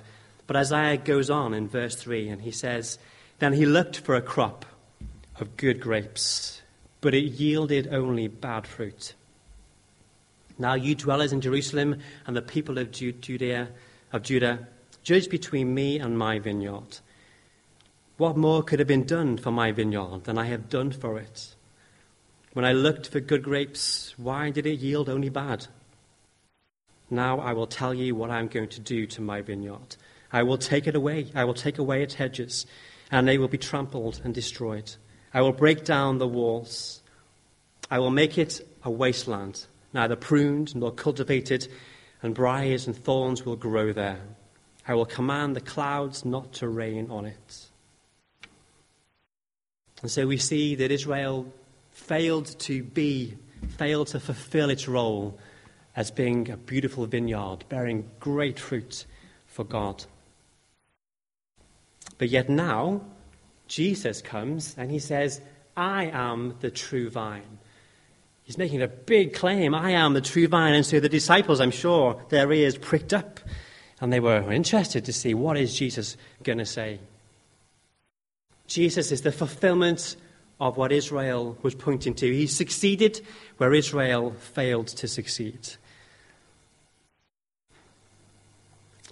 But 0.48 0.56
Isaiah 0.56 0.98
goes 0.98 1.30
on 1.30 1.54
in 1.54 1.68
verse 1.68 1.96
3 1.96 2.30
and 2.30 2.42
he 2.42 2.52
says, 2.52 2.98
Then 3.40 3.54
he 3.54 3.66
looked 3.66 3.98
for 3.98 4.16
a 4.16 4.22
crop 4.22 4.66
of 5.40 5.58
good 5.58 5.82
grapes, 5.82 6.62
but 7.02 7.14
it 7.14 7.24
yielded 7.24 7.94
only 7.94 8.28
bad 8.28 8.66
fruit. 8.66 9.14
Now, 10.58 10.76
you 10.76 10.96
dwellers 10.96 11.34
in 11.34 11.42
Jerusalem 11.42 12.00
and 12.26 12.36
the 12.36 12.42
people 12.42 12.78
of 12.78 12.92
Judea, 12.92 13.70
of 14.14 14.24
Judah, 14.24 14.68
judge 15.04 15.30
between 15.30 15.74
me 15.74 16.00
and 16.00 16.18
my 16.18 16.40
vineyard. 16.40 17.00
What 18.18 18.38
more 18.38 18.64
could 18.64 18.80
have 18.80 18.88
been 18.88 19.06
done 19.06 19.38
for 19.38 19.52
my 19.52 19.74
vineyard 19.74 20.24
than 20.24 20.38
I 20.38 20.46
have 20.46 20.70
done 20.70 20.92
for 20.92 21.20
it? 21.20 21.54
When 22.54 22.64
I 22.64 22.72
looked 22.72 23.10
for 23.10 23.20
good 23.20 23.44
grapes, 23.44 24.14
why 24.18 24.50
did 24.50 24.66
it 24.66 24.80
yield 24.80 25.10
only 25.10 25.28
bad? 25.28 25.68
Now 27.10 27.40
I 27.40 27.52
will 27.52 27.68
tell 27.68 27.94
you 27.94 28.16
what 28.16 28.30
I 28.30 28.40
am 28.40 28.48
going 28.48 28.70
to 28.70 28.80
do 28.80 29.06
to 29.08 29.22
my 29.22 29.42
vineyard. 29.42 29.98
I 30.31 30.44
will 30.44 30.58
take 30.58 30.88
it 30.88 30.96
away. 30.96 31.28
I 31.36 31.44
will 31.44 31.54
take 31.54 31.78
away 31.78 32.02
its 32.02 32.14
hedges, 32.14 32.66
and 33.16 33.26
they 33.26 33.38
will 33.38 33.48
be 33.48 33.58
trampled 33.58 34.20
and 34.26 34.34
destroyed. 34.34 34.94
I 35.34 35.40
will 35.40 35.54
break 35.54 35.86
down 35.86 36.18
the 36.18 36.28
walls. 36.28 37.02
I 37.90 37.98
will 37.98 38.12
make 38.12 38.38
it 38.38 38.60
a 38.84 38.92
wasteland, 38.92 39.68
neither 39.94 40.18
pruned 40.18 40.76
nor 40.76 40.92
cultivated, 40.92 41.70
and 42.22 42.36
briars 42.36 42.88
and 42.88 42.96
thorns 42.96 43.46
will 43.46 43.56
grow 43.56 43.94
there. 43.94 44.20
I 44.86 44.96
will 44.96 45.06
command 45.06 45.56
the 45.56 45.62
clouds 45.62 46.26
not 46.26 46.52
to 46.56 46.68
rain 46.68 47.10
on 47.10 47.26
it. 47.26 47.70
And 50.02 50.12
so 50.12 50.28
we 50.28 50.36
see 50.36 50.76
that 50.76 50.92
Israel 50.92 51.54
failed 51.92 52.48
to 52.60 52.84
be, 52.84 53.38
failed 53.78 54.07
to 54.07 54.19
fulfill 54.19 54.69
its 54.69 54.90
role 54.90 55.40
as 55.95 56.12
being 56.12 56.50
a 56.52 56.57
beautiful 56.57 57.06
vineyard, 57.06 57.60
bearing 57.69 58.12
great 58.19 58.60
fruit 58.60 59.06
for 59.48 59.64
God. 59.64 60.04
But 62.18 62.30
yet 62.30 62.50
now, 62.50 63.02
Jesus 63.68 64.22
comes 64.22 64.76
and 64.78 64.92
he 64.92 65.00
says, 65.00 65.42
I 65.76 66.06
am 66.06 66.56
the 66.62 66.72
true 66.72 67.10
vine. 67.10 67.60
He's 68.44 68.57
making 68.57 68.81
a 68.81 68.88
big 68.88 69.34
claim. 69.34 69.74
I 69.74 69.92
am 69.92 70.14
the 70.14 70.22
true 70.22 70.48
vine. 70.48 70.76
And 70.76 70.86
so 70.86 71.00
the 71.00 71.10
disciples, 71.10 71.60
I'm 71.60 71.72
sure, 71.72 72.24
their 72.30 72.52
ears 72.52 72.78
pricked 72.78 73.14
up 73.14 73.40
and 74.00 74.14
they 74.14 74.19
were 74.19 74.52
interested 74.52 75.06
to 75.06 75.14
see 75.14 75.34
what 75.34 75.57
is 75.57 75.76
Jesus 75.76 76.16
going 76.44 76.60
to 76.60 76.66
say. 76.66 77.00
Jesus 78.68 79.12
is 79.12 79.22
the 79.22 79.31
fulfillment 79.31 80.16
of 80.60 80.78
what 80.78 80.92
Israel 80.92 81.57
was 81.62 81.76
pointing 81.76 82.14
to. 82.16 82.31
He 82.31 82.48
succeeded 82.48 83.22
where 83.57 83.74
Israel 83.74 84.31
failed 84.40 84.88
to 84.88 85.07
succeed. 85.07 85.60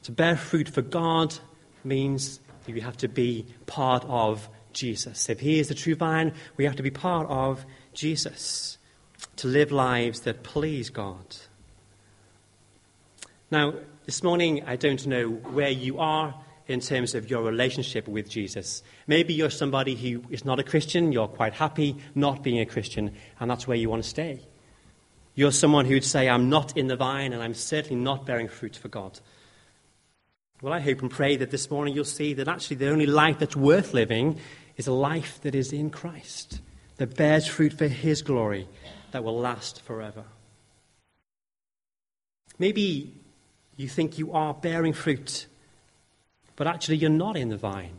To 0.04 0.12
bear 0.12 0.36
fruit 0.36 0.70
for 0.70 0.82
God 0.82 1.36
means 1.84 2.40
you 2.68 2.82
have 2.82 2.98
to 2.98 3.08
be 3.08 3.46
part 3.66 4.06
of 4.08 4.50
Jesus. 4.74 5.30
If 5.30 5.40
He 5.40 5.60
is 5.60 5.68
the 5.68 5.76
true 5.76 5.96
vine, 5.96 6.34
we 6.58 6.66
have 6.66 6.76
to 6.76 6.84
be 6.84 6.92
part 6.92 7.28
of 7.30 7.66
Jesus 7.94 8.78
to 9.38 9.48
live 9.48 9.72
lives 9.72 10.22
that 10.22 10.44
please 10.44 10.90
God. 10.90 11.36
Now, 13.52 13.74
this 14.06 14.24
morning, 14.24 14.64
I 14.66 14.76
don't 14.76 15.06
know 15.06 15.30
where 15.30 15.70
you 15.70 16.00
are 16.00 16.34
in 16.68 16.80
terms 16.80 17.14
of 17.14 17.30
your 17.30 17.44
relationship 17.44 18.08
with 18.08 18.30
Jesus. 18.30 18.84
Maybe 19.08 19.34
you're 19.34 19.50
somebody 19.50 19.96
who 19.96 20.24
is 20.30 20.46
not 20.46 20.60
a 20.60 20.64
Christian, 20.64 21.12
you're 21.12 21.28
quite 21.28 21.54
happy 21.54 21.98
not 22.16 22.44
being 22.44 22.60
a 22.60 22.66
Christian, 22.66 23.14
and 23.40 23.50
that's 23.50 23.68
where 23.68 23.78
you 23.78 23.90
want 23.90 24.04
to 24.04 24.10
stay. 24.10 24.40
You're 25.36 25.52
someone 25.52 25.86
who 25.86 25.96
would 25.96 26.04
say, 26.04 26.30
I'm 26.30 26.50
not 26.50 26.78
in 26.78 26.88
the 26.88 26.96
vine, 26.96 27.34
and 27.34 27.42
I'm 27.42 27.54
certainly 27.54 28.02
not 28.02 28.26
bearing 28.26 28.48
fruit 28.48 28.76
for 28.76 28.88
God. 28.88 29.20
Well, 30.64 30.72
I 30.72 30.80
hope 30.80 31.02
and 31.02 31.12
pray 31.12 31.36
that 31.36 31.52
this 31.52 31.70
morning 31.70 31.94
you'll 31.94 32.06
see 32.06 32.34
that 32.36 32.48
actually 32.48 32.78
the 32.78 32.90
only 32.90 33.06
life 33.06 33.38
that's 33.38 33.54
worth 33.54 33.94
living 33.94 34.40
is 34.78 34.88
a 34.88 34.94
life 34.94 35.42
that 35.42 35.56
is 35.56 35.74
in 35.74 35.90
Christ, 35.90 36.62
that 36.96 37.18
bears 37.18 37.46
fruit 37.46 37.74
for 37.74 37.90
His 37.90 38.22
glory, 38.22 38.70
that 39.12 39.26
will 39.26 39.38
last 39.38 39.82
forever. 39.82 40.24
Maybe 42.58 43.14
you 43.76 43.90
think 43.90 44.18
you 44.18 44.32
are 44.32 44.54
bearing 44.54 44.94
fruit 44.94 45.48
but 46.56 46.66
actually 46.66 46.96
you're 46.96 47.10
not 47.10 47.36
in 47.36 47.50
the 47.50 47.58
vine. 47.58 47.98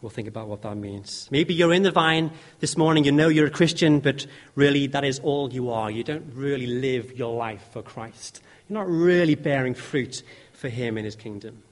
We'll 0.00 0.10
think 0.10 0.28
about 0.28 0.46
what 0.46 0.62
that 0.62 0.76
means. 0.76 1.26
Maybe 1.32 1.54
you're 1.54 1.72
in 1.72 1.82
the 1.82 1.90
vine 1.90 2.30
this 2.60 2.76
morning, 2.76 3.04
you 3.04 3.10
know 3.10 3.28
you're 3.28 3.46
a 3.46 3.50
Christian, 3.50 3.98
but 3.98 4.26
really 4.54 4.86
that 4.88 5.02
is 5.02 5.18
all 5.18 5.52
you 5.52 5.70
are. 5.70 5.90
You 5.90 6.04
don't 6.04 6.32
really 6.34 6.66
live 6.66 7.18
your 7.18 7.34
life 7.34 7.66
for 7.72 7.82
Christ. 7.82 8.42
You're 8.68 8.78
not 8.78 8.88
really 8.88 9.34
bearing 9.34 9.74
fruit 9.74 10.22
for 10.52 10.68
Him 10.68 10.98
in 10.98 11.04
His 11.04 11.16
kingdom. 11.16 11.62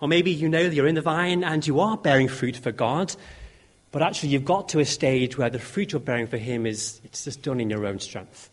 Or 0.00 0.08
maybe 0.08 0.30
you 0.30 0.48
know 0.48 0.64
that 0.64 0.74
you're 0.74 0.86
in 0.86 0.94
the 0.94 1.02
vine 1.02 1.44
and 1.44 1.66
you 1.66 1.80
are 1.80 1.96
bearing 1.96 2.28
fruit 2.28 2.56
for 2.56 2.72
God, 2.72 3.14
but 3.90 4.02
actually 4.02 4.30
you've 4.30 4.44
got 4.44 4.68
to 4.70 4.80
a 4.80 4.84
stage 4.84 5.38
where 5.38 5.50
the 5.50 5.58
fruit 5.58 5.92
you're 5.92 6.00
bearing 6.00 6.26
for 6.26 6.36
Him 6.36 6.66
is 6.66 7.00
it's 7.04 7.24
just 7.24 7.42
done 7.42 7.60
in 7.60 7.70
your 7.70 7.86
own 7.86 8.00
strength. 8.00 8.50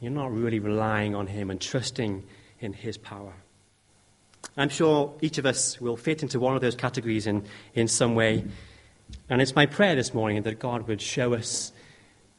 You're 0.00 0.10
not 0.10 0.32
really 0.32 0.58
relying 0.58 1.14
on 1.14 1.26
Him 1.28 1.50
and 1.50 1.60
trusting 1.60 2.24
in 2.60 2.72
His 2.72 2.98
power. 2.98 3.34
I'm 4.56 4.68
sure 4.68 5.14
each 5.20 5.38
of 5.38 5.46
us 5.46 5.80
will 5.80 5.96
fit 5.96 6.22
into 6.22 6.40
one 6.40 6.56
of 6.56 6.60
those 6.60 6.74
categories 6.74 7.26
in, 7.26 7.44
in 7.74 7.86
some 7.86 8.14
way. 8.14 8.44
And 9.30 9.40
it's 9.40 9.54
my 9.54 9.66
prayer 9.66 9.94
this 9.94 10.12
morning 10.12 10.42
that 10.42 10.58
God 10.58 10.88
would 10.88 11.00
show 11.00 11.34
us 11.34 11.72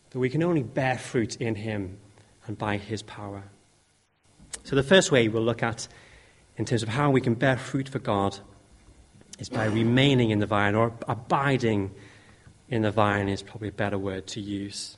that 0.09 0.19
we 0.19 0.29
can 0.29 0.43
only 0.43 0.63
bear 0.63 0.97
fruit 0.97 1.37
in 1.37 1.55
Him 1.55 1.97
and 2.45 2.57
by 2.57 2.77
His 2.77 3.01
power. 3.01 3.43
So, 4.63 4.75
the 4.75 4.83
first 4.83 5.11
way 5.11 5.27
we'll 5.27 5.43
look 5.43 5.63
at 5.63 5.87
in 6.57 6.65
terms 6.65 6.83
of 6.83 6.89
how 6.89 7.11
we 7.11 7.21
can 7.21 7.33
bear 7.33 7.57
fruit 7.57 7.89
for 7.89 7.99
God 7.99 8.39
is 9.39 9.49
by 9.49 9.65
remaining 9.65 10.29
in 10.29 10.39
the 10.39 10.45
vine, 10.45 10.75
or 10.75 10.93
abiding 11.07 11.91
in 12.69 12.81
the 12.81 12.91
vine 12.91 13.27
is 13.27 13.41
probably 13.41 13.69
a 13.69 13.73
better 13.73 13.97
word 13.97 14.27
to 14.27 14.39
use. 14.39 14.97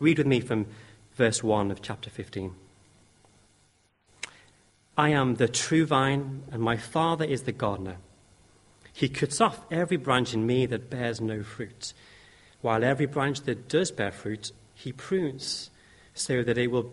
Read 0.00 0.18
with 0.18 0.26
me 0.26 0.40
from 0.40 0.66
verse 1.14 1.42
1 1.42 1.70
of 1.70 1.82
chapter 1.82 2.10
15. 2.10 2.54
I 4.96 5.10
am 5.10 5.36
the 5.36 5.48
true 5.48 5.86
vine, 5.86 6.42
and 6.50 6.60
my 6.60 6.76
Father 6.76 7.24
is 7.24 7.42
the 7.42 7.52
gardener. 7.52 7.98
He 8.92 9.08
cuts 9.08 9.40
off 9.40 9.60
every 9.70 9.96
branch 9.96 10.34
in 10.34 10.44
me 10.44 10.66
that 10.66 10.90
bears 10.90 11.20
no 11.20 11.44
fruit, 11.44 11.92
while 12.62 12.82
every 12.82 13.06
branch 13.06 13.42
that 13.42 13.68
does 13.68 13.92
bear 13.92 14.10
fruit, 14.10 14.50
he 14.74 14.92
prunes, 14.92 15.70
so 16.14 16.42
that 16.42 16.58
it 16.58 16.72
will, 16.72 16.92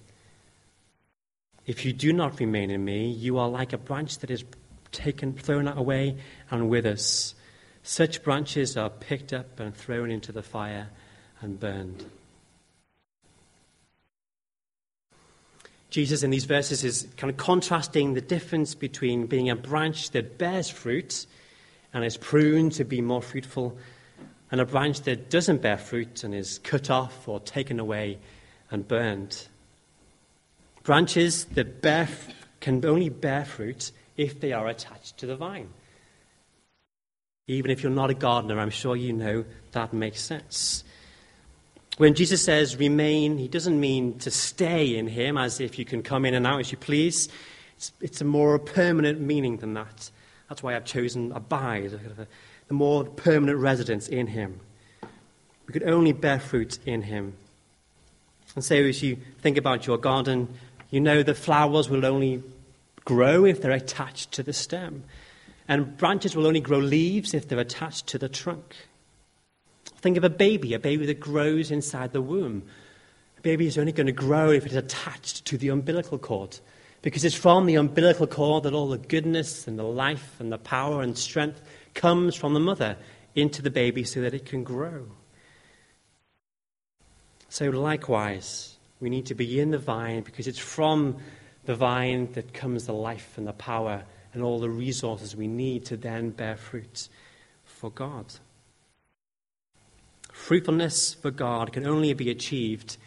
If 1.71 1.85
you 1.85 1.93
do 1.93 2.11
not 2.11 2.37
remain 2.41 2.69
in 2.69 2.83
me, 2.83 3.09
you 3.09 3.37
are 3.37 3.47
like 3.47 3.71
a 3.71 3.77
branch 3.77 4.17
that 4.17 4.29
is 4.29 4.43
taken, 4.91 5.31
thrown 5.31 5.69
away, 5.69 6.17
and 6.49 6.69
withers. 6.69 7.33
Such 7.81 8.23
branches 8.23 8.75
are 8.75 8.89
picked 8.89 9.31
up 9.31 9.57
and 9.57 9.73
thrown 9.73 10.11
into 10.11 10.33
the 10.33 10.43
fire 10.43 10.89
and 11.39 11.57
burned. 11.57 12.03
Jesus 15.89 16.23
in 16.23 16.29
these 16.29 16.43
verses 16.43 16.83
is 16.83 17.07
kind 17.15 17.31
of 17.31 17.37
contrasting 17.37 18.15
the 18.15 18.21
difference 18.21 18.75
between 18.75 19.25
being 19.25 19.49
a 19.49 19.55
branch 19.55 20.11
that 20.11 20.37
bears 20.37 20.69
fruit 20.69 21.25
and 21.93 22.03
is 22.03 22.17
pruned 22.17 22.73
to 22.73 22.83
be 22.83 22.99
more 22.99 23.21
fruitful, 23.21 23.77
and 24.51 24.59
a 24.59 24.65
branch 24.65 25.03
that 25.03 25.29
doesn't 25.29 25.61
bear 25.61 25.77
fruit 25.77 26.25
and 26.25 26.35
is 26.35 26.59
cut 26.59 26.89
off 26.89 27.29
or 27.29 27.39
taken 27.39 27.79
away 27.79 28.19
and 28.69 28.89
burned. 28.89 29.47
Branches 30.83 31.45
that 31.45 31.81
bear, 31.81 32.09
can 32.59 32.83
only 32.85 33.09
bear 33.09 33.45
fruit 33.45 33.91
if 34.17 34.39
they 34.39 34.51
are 34.53 34.67
attached 34.67 35.17
to 35.17 35.25
the 35.25 35.35
vine. 35.35 35.69
Even 37.47 37.71
if 37.71 37.83
you're 37.83 37.91
not 37.91 38.09
a 38.09 38.13
gardener, 38.13 38.59
I'm 38.59 38.69
sure 38.69 38.95
you 38.95 39.13
know 39.13 39.45
that 39.71 39.93
makes 39.93 40.21
sense. 40.21 40.83
When 41.97 42.13
Jesus 42.13 42.43
says 42.43 42.77
remain, 42.77 43.37
he 43.37 43.47
doesn't 43.47 43.79
mean 43.79 44.17
to 44.19 44.31
stay 44.31 44.97
in 44.97 45.07
him 45.07 45.37
as 45.37 45.59
if 45.59 45.77
you 45.77 45.85
can 45.85 46.01
come 46.01 46.25
in 46.25 46.33
and 46.33 46.47
out 46.47 46.59
as 46.59 46.71
you 46.71 46.77
please. 46.77 47.29
It's, 47.75 47.91
it's 47.99 48.21
a 48.21 48.25
more 48.25 48.57
permanent 48.57 49.19
meaning 49.19 49.57
than 49.57 49.73
that. 49.73 50.09
That's 50.49 50.63
why 50.63 50.75
I've 50.75 50.85
chosen 50.85 51.31
abide, 51.31 51.91
the 52.67 52.73
more 52.73 53.03
permanent 53.03 53.59
residence 53.59 54.07
in 54.07 54.27
him. 54.27 54.59
We 55.67 55.73
could 55.73 55.87
only 55.87 56.11
bear 56.11 56.39
fruit 56.39 56.79
in 56.85 57.03
him. 57.03 57.35
And 58.55 58.63
so, 58.63 58.75
as 58.75 59.01
you 59.01 59.17
think 59.39 59.57
about 59.57 59.87
your 59.87 59.97
garden, 59.97 60.49
you 60.91 60.99
know 60.99 61.23
the 61.23 61.33
flowers 61.33 61.89
will 61.89 62.05
only 62.05 62.43
grow 63.03 63.45
if 63.45 63.61
they're 63.61 63.71
attached 63.71 64.31
to 64.33 64.43
the 64.43 64.53
stem, 64.53 65.03
and 65.67 65.97
branches 65.97 66.35
will 66.35 66.45
only 66.45 66.59
grow 66.59 66.77
leaves 66.77 67.33
if 67.33 67.47
they're 67.47 67.59
attached 67.59 68.05
to 68.07 68.19
the 68.19 68.29
trunk. 68.29 68.75
Think 69.85 70.17
of 70.17 70.23
a 70.23 70.29
baby, 70.29 70.73
a 70.73 70.79
baby 70.79 71.05
that 71.07 71.19
grows 71.19 71.71
inside 71.71 72.11
the 72.11 72.21
womb. 72.21 72.63
A 73.37 73.41
baby 73.41 73.67
is 73.67 73.77
only 73.77 73.91
going 73.91 74.07
to 74.07 74.13
grow 74.13 74.51
if 74.51 74.65
it's 74.65 74.75
attached 74.75 75.45
to 75.45 75.57
the 75.57 75.69
umbilical 75.69 76.17
cord, 76.17 76.59
because 77.01 77.23
it's 77.23 77.35
from 77.35 77.65
the 77.65 77.75
umbilical 77.75 78.27
cord 78.27 78.63
that 78.63 78.73
all 78.73 78.89
the 78.89 78.97
goodness 78.97 79.67
and 79.67 79.79
the 79.79 79.83
life 79.83 80.35
and 80.39 80.51
the 80.51 80.57
power 80.57 81.01
and 81.01 81.17
strength 81.17 81.61
comes 81.93 82.35
from 82.35 82.53
the 82.53 82.59
mother 82.59 82.97
into 83.35 83.61
the 83.61 83.71
baby 83.71 84.03
so 84.03 84.21
that 84.21 84.33
it 84.33 84.45
can 84.45 84.63
grow. 84.63 85.07
So, 87.49 87.69
likewise, 87.69 88.77
we 89.01 89.09
need 89.09 89.25
to 89.25 89.35
be 89.35 89.59
in 89.59 89.71
the 89.71 89.77
vine 89.77 90.21
because 90.21 90.47
it's 90.47 90.59
from 90.59 91.17
the 91.65 91.75
vine 91.75 92.31
that 92.33 92.53
comes 92.53 92.85
the 92.85 92.93
life 92.93 93.37
and 93.37 93.47
the 93.47 93.53
power 93.53 94.03
and 94.33 94.43
all 94.43 94.59
the 94.59 94.69
resources 94.69 95.35
we 95.35 95.47
need 95.47 95.85
to 95.85 95.97
then 95.97 96.29
bear 96.29 96.55
fruit 96.55 97.09
for 97.65 97.89
God. 97.89 98.25
Fruitfulness 100.31 101.15
for 101.15 101.31
God 101.31 101.73
can 101.73 101.85
only 101.85 102.13
be 102.13 102.29
achieved 102.29 102.97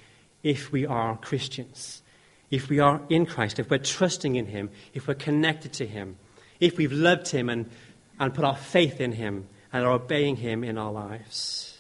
if 0.43 0.71
we 0.71 0.85
are 0.85 1.17
Christians, 1.17 2.03
if 2.51 2.69
we 2.69 2.79
are 2.79 3.01
in 3.09 3.25
Christ, 3.25 3.59
if 3.59 3.71
we're 3.71 3.79
trusting 3.79 4.37
in 4.37 4.47
Him, 4.47 4.71
if 4.93 5.09
we're 5.09 5.15
connected 5.15 5.73
to 5.75 5.87
Him, 5.87 6.17
if 6.61 6.77
we've 6.77 6.93
loved 6.93 7.29
Him 7.29 7.49
and, 7.49 7.71
and 8.21 8.35
put 8.35 8.45
our 8.45 8.57
faith 8.57 9.01
in 9.01 9.13
Him 9.13 9.49
and 9.73 9.85
are 9.85 9.93
obeying 9.93 10.37
Him 10.37 10.63
in 10.63 10.77
our 10.77 10.93
lives. 10.93 11.74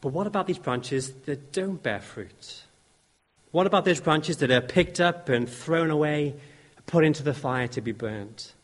But 0.00 0.12
what 0.12 0.26
about 0.26 0.46
these 0.46 0.58
branches 0.58 1.12
that 1.26 1.52
don't 1.52 1.82
bear 1.82 2.00
fruit? 2.00 2.62
What 3.50 3.66
about 3.66 3.84
those 3.84 4.00
branches 4.00 4.38
that 4.38 4.50
are 4.50 4.60
picked 4.60 5.00
up 5.00 5.28
and 5.28 5.48
thrown 5.48 5.90
away, 5.90 6.36
put 6.86 7.04
into 7.04 7.22
the 7.22 7.34
fire 7.34 7.68
to 7.68 7.80
be 7.80 7.92
burnt? 7.92 8.54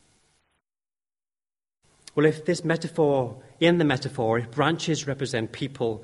Well, 2.15 2.25
if 2.25 2.45
this 2.47 2.65
metaphor, 2.65 3.37
in 3.61 3.79
the 3.79 3.85
metaphor, 3.85 4.39
if 4.39 4.51
branches 4.51 5.07
represent 5.07 5.53
people, 5.53 6.03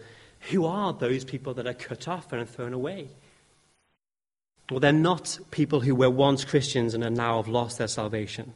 who 0.51 0.67
are 0.67 0.93
those 0.93 1.25
people 1.25 1.55
that 1.55 1.67
are 1.67 1.75
cut 1.75 2.09
off 2.09 2.33
and 2.33 2.49
thrown 2.49 2.75
away? 2.75 3.09
Well, 4.71 4.81
they're 4.81 4.93
not 4.93 5.39
people 5.51 5.81
who 5.81 5.95
were 5.95 6.11
once 6.11 6.45
Christians 6.45 6.95
and 6.95 7.05
are 7.05 7.11
now 7.11 7.37
have 7.37 7.49
lost 7.49 7.79
their 7.79 7.89
salvation. 7.89 8.53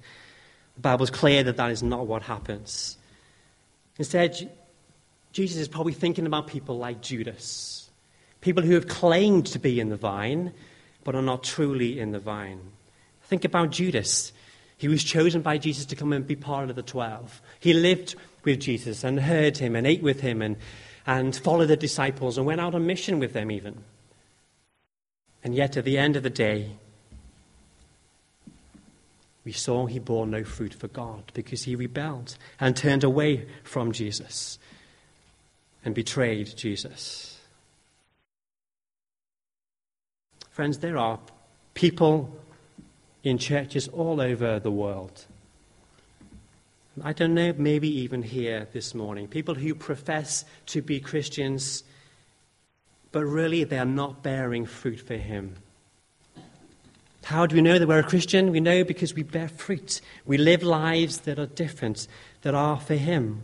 The 0.75 0.81
Bible's 0.83 1.11
clear 1.11 1.43
that 1.45 1.57
that 1.57 1.71
is 1.71 1.83
not 1.83 2.07
what 2.07 2.23
happens. 2.23 2.99
Instead, 3.99 4.51
Jesus 5.37 5.59
is 5.59 5.69
probably 5.69 5.93
thinking 5.93 6.25
about 6.25 6.47
people 6.47 6.79
like 6.79 7.03
Judas, 7.03 7.91
people 8.41 8.63
who 8.63 8.73
have 8.73 8.89
claimed 8.89 9.45
to 9.49 9.59
be 9.59 9.79
in 9.79 9.91
the 9.91 9.97
vine, 9.97 10.55
but 11.05 11.15
are 11.15 11.21
not 11.21 11.45
truly 11.45 12.01
in 12.01 12.13
the 12.13 12.19
vine. 12.19 12.59
Think 13.25 13.45
about 13.45 13.69
Judas. 13.69 14.33
He 14.79 14.89
was 14.89 15.05
chosen 15.05 15.43
by 15.43 15.59
Jesus 15.59 15.85
to 15.85 15.95
come 15.95 16.15
and 16.15 16.27
be 16.27 16.37
part 16.37 16.71
of 16.71 16.77
the 16.77 16.83
twelve. 16.83 17.43
He 17.61 17.75
lived 17.75 18.15
with 18.45 18.61
Jesus 18.61 19.05
and 19.05 19.21
heard 19.21 19.59
him 19.59 19.77
and 19.77 19.87
ate 19.87 20.03
with 20.03 20.21
him 20.21 20.41
and, 20.41 20.57
and 21.07 21.37
followed 21.37 21.67
the 21.67 21.77
disciples 21.77 22.39
and 22.39 22.47
went 22.47 22.63
out 22.63 22.75
on 22.75 22.87
mission 22.87 23.19
with 23.19 23.35
them, 23.35 23.51
even. 23.51 23.85
And 25.45 25.55
yet, 25.55 25.77
at 25.77 25.85
the 25.85 25.99
end 25.99 26.17
of 26.17 26.23
the 26.23 26.31
day, 26.31 26.79
we 29.45 29.53
saw 29.53 29.85
he 29.85 29.99
bore 29.99 30.27
no 30.27 30.45
fruit 30.45 30.73
for 30.73 30.89
God 30.89 31.31
because 31.35 31.65
he 31.65 31.77
rebelled 31.77 32.39
and 32.59 32.75
turned 32.75 33.05
away 33.05 33.47
from 33.65 33.93
Jesus 33.93 34.59
and 35.87 35.95
betrayed 35.95 36.55
Jesus. 36.57 37.39
Friends, 40.51 40.79
there 40.79 40.99
are 40.99 41.21
people 41.75 42.37
in 43.23 43.39
churches 43.39 43.87
all 43.89 44.21
over 44.21 44.59
the 44.59 44.71
world. 44.71 45.27
I 47.05 47.13
don't 47.13 47.35
know, 47.35 47.55
maybe 47.57 47.89
even 48.01 48.25
here 48.25 48.67
this 48.73 48.95
morning. 48.95 49.29
People 49.29 49.55
who 49.55 49.77
profess 49.77 50.45
to 50.67 50.83
be 50.83 50.99
Christians, 50.99 51.85
but 53.13 53.25
really 53.25 53.63
they 53.63 53.79
are 53.79 53.85
not 53.85 54.25
bearing 54.25 54.67
fruit 54.67 54.99
for 54.99 55.17
Him. 55.17 55.55
How 57.23 57.47
do 57.47 57.55
we 57.55 57.63
know 57.63 57.79
that 57.79 57.87
we're 57.87 58.01
a 58.01 58.03
Christian? 58.03 58.51
We 58.51 58.61
know 58.61 58.83
because 58.83 59.15
we 59.15 59.23
bear 59.23 59.49
fruit. 59.49 60.01
We 60.25 60.37
live 60.37 60.65
lives 60.65 61.21
that 61.21 61.39
are 61.39 61.47
different, 61.47 62.09
that 62.43 62.55
are 62.55 62.81
for 62.81 62.97
Him. 62.97 63.43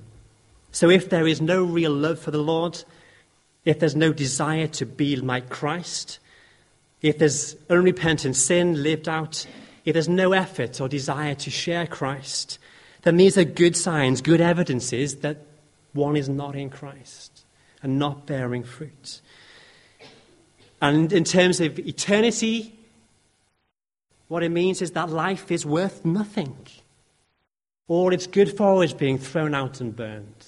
So 0.72 0.90
if 0.90 1.10
there 1.10 1.26
is 1.26 1.40
no 1.40 1.62
real 1.62 1.92
love 1.92 2.18
for 2.18 2.30
the 2.30 2.38
Lord, 2.38 2.82
if 3.64 3.78
there's 3.78 3.94
no 3.94 4.12
desire 4.12 4.66
to 4.68 4.86
be 4.86 5.16
like 5.16 5.48
Christ, 5.50 6.18
if 7.02 7.18
there's 7.18 7.54
unrepentant 7.68 8.36
sin 8.36 8.82
lived 8.82 9.08
out, 9.08 9.46
if 9.84 9.92
there's 9.92 10.08
no 10.08 10.32
effort 10.32 10.80
or 10.80 10.88
desire 10.88 11.34
to 11.36 11.50
share 11.50 11.86
Christ, 11.86 12.58
then 13.02 13.16
these 13.16 13.36
are 13.36 13.44
good 13.44 13.76
signs, 13.76 14.20
good 14.22 14.40
evidences 14.40 15.16
that 15.16 15.38
one 15.92 16.16
is 16.16 16.28
not 16.28 16.56
in 16.56 16.70
Christ 16.70 17.44
and 17.82 17.98
not 17.98 18.26
bearing 18.26 18.64
fruit. 18.64 19.20
And 20.80 21.12
in 21.12 21.24
terms 21.24 21.60
of 21.60 21.78
eternity, 21.78 22.74
what 24.28 24.42
it 24.42 24.48
means 24.48 24.80
is 24.80 24.92
that 24.92 25.10
life 25.10 25.50
is 25.50 25.66
worth 25.66 26.04
nothing. 26.04 26.56
All 27.88 28.12
it's 28.12 28.26
good 28.26 28.56
for 28.56 28.82
is 28.82 28.94
being 28.94 29.18
thrown 29.18 29.54
out 29.54 29.80
and 29.80 29.94
burned. 29.94 30.41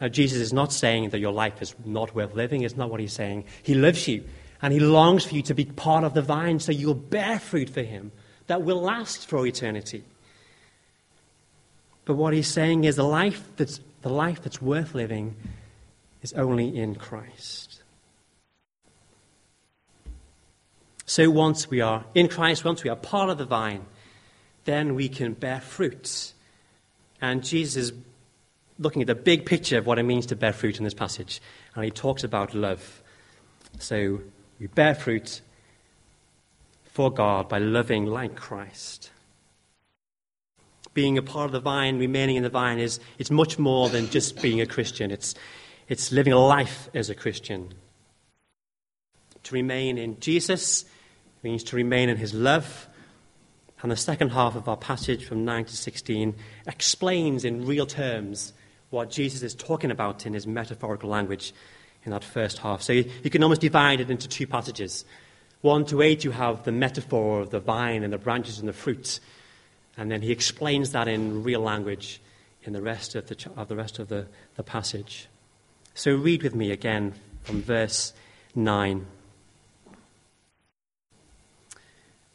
Now, 0.00 0.08
Jesus 0.08 0.38
is 0.38 0.52
not 0.52 0.72
saying 0.72 1.10
that 1.10 1.18
your 1.18 1.32
life 1.32 1.60
is 1.60 1.74
not 1.84 2.14
worth 2.14 2.34
living. 2.34 2.62
It's 2.62 2.76
not 2.76 2.90
what 2.90 3.00
he's 3.00 3.12
saying. 3.12 3.44
He 3.62 3.74
loves 3.74 4.08
you, 4.08 4.24
and 4.62 4.72
he 4.72 4.80
longs 4.80 5.24
for 5.24 5.34
you 5.34 5.42
to 5.42 5.54
be 5.54 5.66
part 5.66 6.04
of 6.04 6.14
the 6.14 6.22
vine 6.22 6.58
so 6.58 6.72
you'll 6.72 6.94
bear 6.94 7.38
fruit 7.38 7.68
for 7.68 7.82
him 7.82 8.10
that 8.46 8.62
will 8.62 8.80
last 8.80 9.28
for 9.28 9.46
eternity. 9.46 10.02
But 12.04 12.14
what 12.14 12.32
he's 12.32 12.48
saying 12.48 12.84
is 12.84 12.96
the 12.96 13.04
life 13.04 13.44
that's, 13.56 13.78
the 14.02 14.08
life 14.08 14.42
that's 14.42 14.60
worth 14.60 14.94
living 14.94 15.36
is 16.22 16.32
only 16.32 16.76
in 16.76 16.96
Christ. 16.96 17.82
So 21.06 21.30
once 21.30 21.70
we 21.70 21.80
are 21.80 22.04
in 22.14 22.28
Christ, 22.28 22.64
once 22.64 22.82
we 22.82 22.90
are 22.90 22.96
part 22.96 23.30
of 23.30 23.38
the 23.38 23.44
vine, 23.44 23.84
then 24.64 24.94
we 24.94 25.08
can 25.08 25.34
bear 25.34 25.60
fruit. 25.60 26.32
And 27.20 27.44
Jesus 27.44 27.76
is 27.76 27.92
looking 28.80 29.02
at 29.02 29.06
the 29.06 29.14
big 29.14 29.46
picture 29.46 29.78
of 29.78 29.86
what 29.86 29.98
it 29.98 30.02
means 30.02 30.26
to 30.26 30.34
bear 30.34 30.52
fruit 30.52 30.78
in 30.78 30.84
this 30.84 30.94
passage. 30.94 31.40
And 31.74 31.84
he 31.84 31.90
talks 31.90 32.24
about 32.24 32.54
love. 32.54 33.02
So 33.78 34.20
we 34.58 34.66
bear 34.66 34.94
fruit 34.94 35.42
for 36.84 37.12
God 37.12 37.48
by 37.48 37.58
loving 37.58 38.06
like 38.06 38.34
Christ. 38.34 39.10
Being 40.94 41.18
a 41.18 41.22
part 41.22 41.46
of 41.46 41.52
the 41.52 41.60
vine, 41.60 41.98
remaining 41.98 42.36
in 42.36 42.42
the 42.42 42.48
vine, 42.48 42.78
is 42.78 42.98
it's 43.18 43.30
much 43.30 43.58
more 43.58 43.88
than 43.88 44.10
just 44.10 44.42
being 44.42 44.60
a 44.60 44.66
Christian. 44.66 45.10
It's, 45.10 45.34
it's 45.88 46.10
living 46.10 46.32
a 46.32 46.38
life 46.38 46.88
as 46.94 47.10
a 47.10 47.14
Christian. 47.14 47.74
To 49.44 49.54
remain 49.54 49.98
in 49.98 50.18
Jesus 50.20 50.84
means 51.42 51.62
to 51.64 51.76
remain 51.76 52.08
in 52.08 52.16
his 52.16 52.34
love. 52.34 52.88
And 53.82 53.92
the 53.92 53.96
second 53.96 54.30
half 54.30 54.56
of 54.56 54.68
our 54.68 54.76
passage 54.76 55.24
from 55.24 55.44
9 55.44 55.66
to 55.66 55.76
16 55.76 56.34
explains 56.66 57.44
in 57.44 57.66
real 57.66 57.86
terms 57.86 58.52
what 58.90 59.10
Jesus 59.10 59.42
is 59.42 59.54
talking 59.54 59.90
about 59.90 60.26
in 60.26 60.34
his 60.34 60.46
metaphorical 60.46 61.08
language 61.08 61.52
in 62.04 62.12
that 62.12 62.24
first 62.24 62.58
half. 62.58 62.82
So 62.82 62.92
you, 62.92 63.10
you 63.22 63.30
can 63.30 63.42
almost 63.42 63.60
divide 63.60 64.00
it 64.00 64.10
into 64.10 64.28
two 64.28 64.46
passages. 64.46 65.04
1 65.62 65.86
to 65.86 66.02
8, 66.02 66.24
you 66.24 66.30
have 66.30 66.64
the 66.64 66.72
metaphor 66.72 67.40
of 67.40 67.50
the 67.50 67.60
vine 67.60 68.02
and 68.02 68.12
the 68.12 68.18
branches 68.18 68.58
and 68.58 68.68
the 68.68 68.72
fruit. 68.72 69.20
And 69.96 70.10
then 70.10 70.22
he 70.22 70.32
explains 70.32 70.92
that 70.92 71.08
in 71.08 71.42
real 71.42 71.60
language 71.60 72.20
in 72.62 72.72
the 72.72 72.82
rest 72.82 73.14
of 73.14 73.26
the, 73.26 73.50
of 73.56 73.68
the, 73.68 73.76
rest 73.76 73.98
of 73.98 74.08
the, 74.08 74.26
the 74.56 74.62
passage. 74.62 75.28
So 75.94 76.14
read 76.14 76.42
with 76.42 76.54
me 76.54 76.70
again 76.70 77.14
from 77.42 77.62
verse 77.62 78.12
9. 78.54 79.06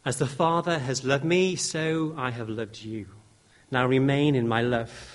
As 0.03 0.17
the 0.17 0.27
Father 0.27 0.77
has 0.79 1.03
loved 1.03 1.25
me, 1.25 1.55
so 1.55 2.13
I 2.15 2.29
have 2.29 2.47
loved 2.47 2.83
you. 2.83 3.07
Now 3.71 3.87
remain 3.87 4.35
in 4.35 4.47
my 4.47 4.61
love. 4.61 5.14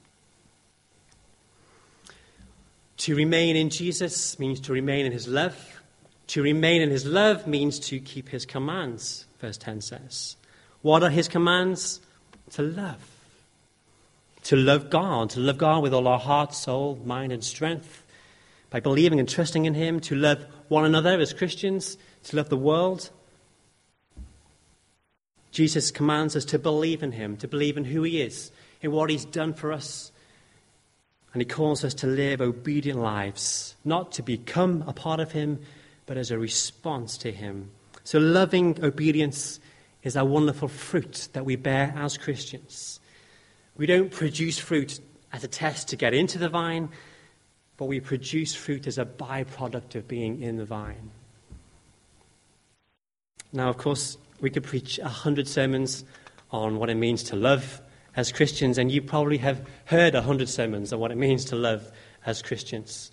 To 3.01 3.15
remain 3.15 3.55
in 3.55 3.71
Jesus 3.71 4.37
means 4.37 4.59
to 4.59 4.73
remain 4.73 5.07
in 5.07 5.11
his 5.11 5.27
love. 5.27 5.81
To 6.27 6.43
remain 6.43 6.83
in 6.83 6.91
his 6.91 7.03
love 7.03 7.47
means 7.47 7.79
to 7.79 7.99
keep 7.99 8.29
his 8.29 8.45
commands, 8.45 9.25
verse 9.39 9.57
10 9.57 9.81
says. 9.81 10.35
What 10.83 11.01
are 11.01 11.09
his 11.09 11.27
commands? 11.27 11.99
To 12.51 12.61
love. 12.61 13.03
To 14.43 14.55
love 14.55 14.91
God, 14.91 15.31
to 15.31 15.39
love 15.39 15.57
God 15.57 15.81
with 15.81 15.95
all 15.95 16.07
our 16.07 16.19
heart, 16.19 16.53
soul, 16.53 17.01
mind, 17.03 17.31
and 17.31 17.43
strength. 17.43 18.05
By 18.69 18.81
believing 18.81 19.19
and 19.19 19.27
trusting 19.27 19.65
in 19.65 19.73
him, 19.73 19.99
to 20.01 20.13
love 20.13 20.45
one 20.67 20.85
another 20.85 21.19
as 21.19 21.33
Christians, 21.33 21.97
to 22.25 22.35
love 22.35 22.49
the 22.49 22.55
world. 22.55 23.09
Jesus 25.51 25.89
commands 25.89 26.35
us 26.35 26.45
to 26.45 26.59
believe 26.59 27.01
in 27.01 27.13
him, 27.13 27.35
to 27.37 27.47
believe 27.47 27.77
in 27.77 27.85
who 27.85 28.03
he 28.03 28.21
is, 28.21 28.51
in 28.79 28.91
what 28.91 29.09
he's 29.09 29.25
done 29.25 29.55
for 29.55 29.71
us, 29.71 30.10
and 31.33 31.41
he 31.41 31.45
calls 31.45 31.83
us 31.83 31.93
to 31.95 32.07
live 32.07 32.41
obedient 32.41 32.99
lives, 32.99 33.75
not 33.85 34.11
to 34.13 34.23
become 34.23 34.83
a 34.87 34.93
part 34.93 35.19
of 35.19 35.31
him, 35.31 35.59
but 36.05 36.17
as 36.17 36.31
a 36.31 36.37
response 36.37 37.17
to 37.19 37.31
him. 37.31 37.69
So, 38.03 38.19
loving 38.19 38.83
obedience 38.83 39.59
is 40.03 40.15
a 40.15 40.25
wonderful 40.25 40.67
fruit 40.67 41.29
that 41.33 41.45
we 41.45 41.55
bear 41.55 41.93
as 41.95 42.17
Christians. 42.17 42.99
We 43.77 43.85
don't 43.85 44.11
produce 44.11 44.59
fruit 44.59 44.99
as 45.31 45.43
a 45.43 45.47
test 45.47 45.89
to 45.89 45.95
get 45.95 46.13
into 46.13 46.37
the 46.37 46.49
vine, 46.49 46.89
but 47.77 47.85
we 47.85 47.99
produce 47.99 48.53
fruit 48.53 48.87
as 48.87 48.97
a 48.97 49.05
byproduct 49.05 49.95
of 49.95 50.07
being 50.07 50.41
in 50.41 50.57
the 50.57 50.65
vine. 50.65 51.11
Now, 53.53 53.69
of 53.69 53.77
course, 53.77 54.17
we 54.39 54.49
could 54.49 54.63
preach 54.63 54.99
a 54.99 55.07
hundred 55.07 55.47
sermons 55.47 56.03
on 56.51 56.79
what 56.79 56.89
it 56.89 56.95
means 56.95 57.23
to 57.23 57.35
love 57.35 57.81
as 58.15 58.31
Christians, 58.31 58.77
and 58.77 58.91
you 58.91 59.01
probably 59.01 59.37
have 59.37 59.65
heard 59.85 60.15
a 60.15 60.21
hundred 60.21 60.49
sermons 60.49 60.91
on 60.91 60.99
what 60.99 61.11
it 61.11 61.17
means 61.17 61.45
to 61.45 61.55
love 61.55 61.91
as 62.25 62.41
Christians. 62.41 63.11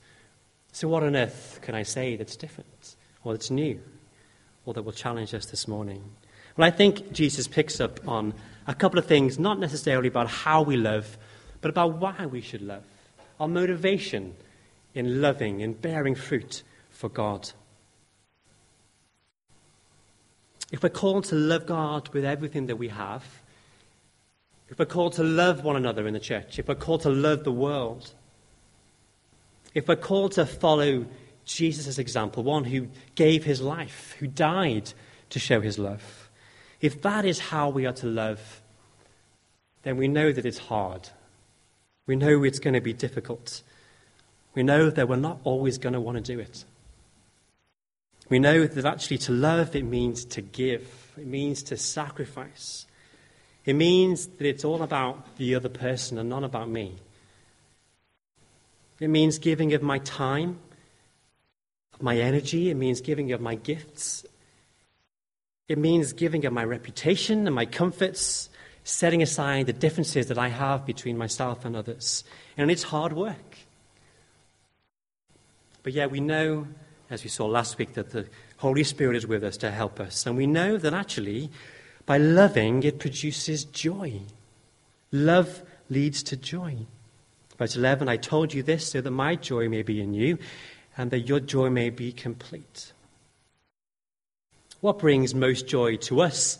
So, 0.72 0.88
what 0.88 1.02
on 1.02 1.16
earth 1.16 1.60
can 1.62 1.74
I 1.74 1.82
say 1.82 2.16
that's 2.16 2.36
different, 2.36 2.96
or 3.24 3.32
that's 3.32 3.50
new, 3.50 3.80
or 4.64 4.74
that 4.74 4.82
will 4.82 4.92
challenge 4.92 5.34
us 5.34 5.46
this 5.46 5.68
morning? 5.68 6.02
Well, 6.56 6.66
I 6.66 6.70
think 6.70 7.12
Jesus 7.12 7.46
picks 7.46 7.80
up 7.80 8.06
on 8.08 8.34
a 8.66 8.74
couple 8.74 8.98
of 8.98 9.06
things, 9.06 9.38
not 9.38 9.60
necessarily 9.60 10.08
about 10.08 10.28
how 10.28 10.62
we 10.62 10.76
love, 10.76 11.16
but 11.60 11.70
about 11.70 11.98
why 11.98 12.26
we 12.26 12.40
should 12.40 12.62
love, 12.62 12.84
our 13.38 13.48
motivation 13.48 14.34
in 14.94 15.20
loving 15.20 15.62
and 15.62 15.80
bearing 15.80 16.14
fruit 16.14 16.62
for 16.90 17.08
God. 17.08 17.50
If 20.70 20.82
we're 20.82 20.90
called 20.90 21.24
to 21.26 21.34
love 21.34 21.66
God 21.66 22.08
with 22.10 22.24
everything 22.24 22.66
that 22.66 22.76
we 22.76 22.88
have, 22.88 23.24
if 24.70 24.78
we're 24.78 24.84
called 24.84 25.14
to 25.14 25.22
love 25.22 25.64
one 25.64 25.76
another 25.76 26.06
in 26.06 26.14
the 26.14 26.20
church, 26.20 26.58
if 26.58 26.68
we're 26.68 26.74
called 26.74 27.02
to 27.02 27.10
love 27.10 27.44
the 27.44 27.52
world, 27.52 28.12
if 29.74 29.88
we're 29.88 29.96
called 29.96 30.32
to 30.32 30.46
follow 30.46 31.06
Jesus' 31.44 31.98
example, 31.98 32.42
one 32.42 32.64
who 32.64 32.88
gave 33.14 33.44
his 33.44 33.60
life, 33.60 34.14
who 34.18 34.26
died 34.26 34.92
to 35.30 35.38
show 35.38 35.60
his 35.60 35.78
love, 35.78 36.30
if 36.80 37.00
that 37.02 37.24
is 37.24 37.38
how 37.38 37.70
we 37.70 37.86
are 37.86 37.92
to 37.94 38.06
love, 38.06 38.60
then 39.82 39.96
we 39.96 40.08
know 40.08 40.32
that 40.32 40.44
it's 40.44 40.58
hard. 40.58 41.08
We 42.06 42.16
know 42.16 42.44
it's 42.44 42.58
going 42.58 42.74
to 42.74 42.80
be 42.80 42.92
difficult. 42.92 43.62
We 44.54 44.62
know 44.62 44.90
that 44.90 45.08
we're 45.08 45.16
not 45.16 45.40
always 45.44 45.78
going 45.78 45.92
to 45.92 46.00
want 46.00 46.16
to 46.16 46.32
do 46.32 46.38
it. 46.40 46.64
We 48.28 48.38
know 48.38 48.66
that 48.66 48.84
actually 48.84 49.18
to 49.18 49.32
love, 49.32 49.74
it 49.74 49.84
means 49.84 50.24
to 50.26 50.42
give, 50.42 51.12
it 51.16 51.26
means 51.26 51.62
to 51.64 51.76
sacrifice. 51.76 52.86
It 53.68 53.76
means 53.76 54.28
that 54.28 54.46
it's 54.46 54.64
all 54.64 54.82
about 54.82 55.36
the 55.36 55.54
other 55.54 55.68
person 55.68 56.16
and 56.16 56.30
not 56.30 56.42
about 56.42 56.70
me. 56.70 56.94
It 58.98 59.08
means 59.08 59.38
giving 59.38 59.74
of 59.74 59.82
my 59.82 59.98
time, 59.98 60.58
of 61.92 62.00
my 62.00 62.16
energy. 62.16 62.70
It 62.70 62.76
means 62.76 63.02
giving 63.02 63.30
of 63.32 63.42
my 63.42 63.56
gifts. 63.56 64.24
It 65.68 65.76
means 65.76 66.14
giving 66.14 66.46
of 66.46 66.52
my 66.54 66.64
reputation 66.64 67.46
and 67.46 67.54
my 67.54 67.66
comforts, 67.66 68.48
setting 68.84 69.20
aside 69.20 69.66
the 69.66 69.74
differences 69.74 70.28
that 70.28 70.38
I 70.38 70.48
have 70.48 70.86
between 70.86 71.18
myself 71.18 71.66
and 71.66 71.76
others. 71.76 72.24
And 72.56 72.70
it's 72.70 72.84
hard 72.84 73.12
work. 73.12 73.58
But 75.82 75.92
yeah, 75.92 76.06
we 76.06 76.20
know, 76.20 76.68
as 77.10 77.22
we 77.22 77.28
saw 77.28 77.44
last 77.44 77.76
week, 77.76 77.92
that 77.92 78.12
the 78.12 78.28
Holy 78.56 78.82
Spirit 78.82 79.14
is 79.16 79.26
with 79.26 79.44
us 79.44 79.58
to 79.58 79.70
help 79.70 80.00
us. 80.00 80.24
And 80.24 80.38
we 80.38 80.46
know 80.46 80.78
that 80.78 80.94
actually 80.94 81.50
By 82.08 82.16
loving, 82.16 82.84
it 82.84 82.98
produces 82.98 83.64
joy. 83.64 84.22
Love 85.12 85.62
leads 85.90 86.22
to 86.22 86.38
joy. 86.38 86.86
Verse 87.58 87.76
11 87.76 88.08
I 88.08 88.16
told 88.16 88.54
you 88.54 88.62
this 88.62 88.88
so 88.88 89.02
that 89.02 89.10
my 89.10 89.34
joy 89.34 89.68
may 89.68 89.82
be 89.82 90.00
in 90.00 90.14
you 90.14 90.38
and 90.96 91.10
that 91.10 91.28
your 91.28 91.38
joy 91.38 91.68
may 91.68 91.90
be 91.90 92.12
complete. 92.12 92.94
What 94.80 94.98
brings 94.98 95.34
most 95.34 95.66
joy 95.66 95.96
to 96.08 96.22
us? 96.22 96.58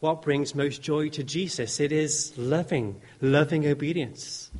What 0.00 0.20
brings 0.20 0.54
most 0.54 0.82
joy 0.82 1.08
to 1.10 1.24
Jesus? 1.24 1.80
It 1.80 1.92
is 1.92 2.36
loving, 2.36 3.00
loving 3.22 3.66
obedience. 3.66 4.50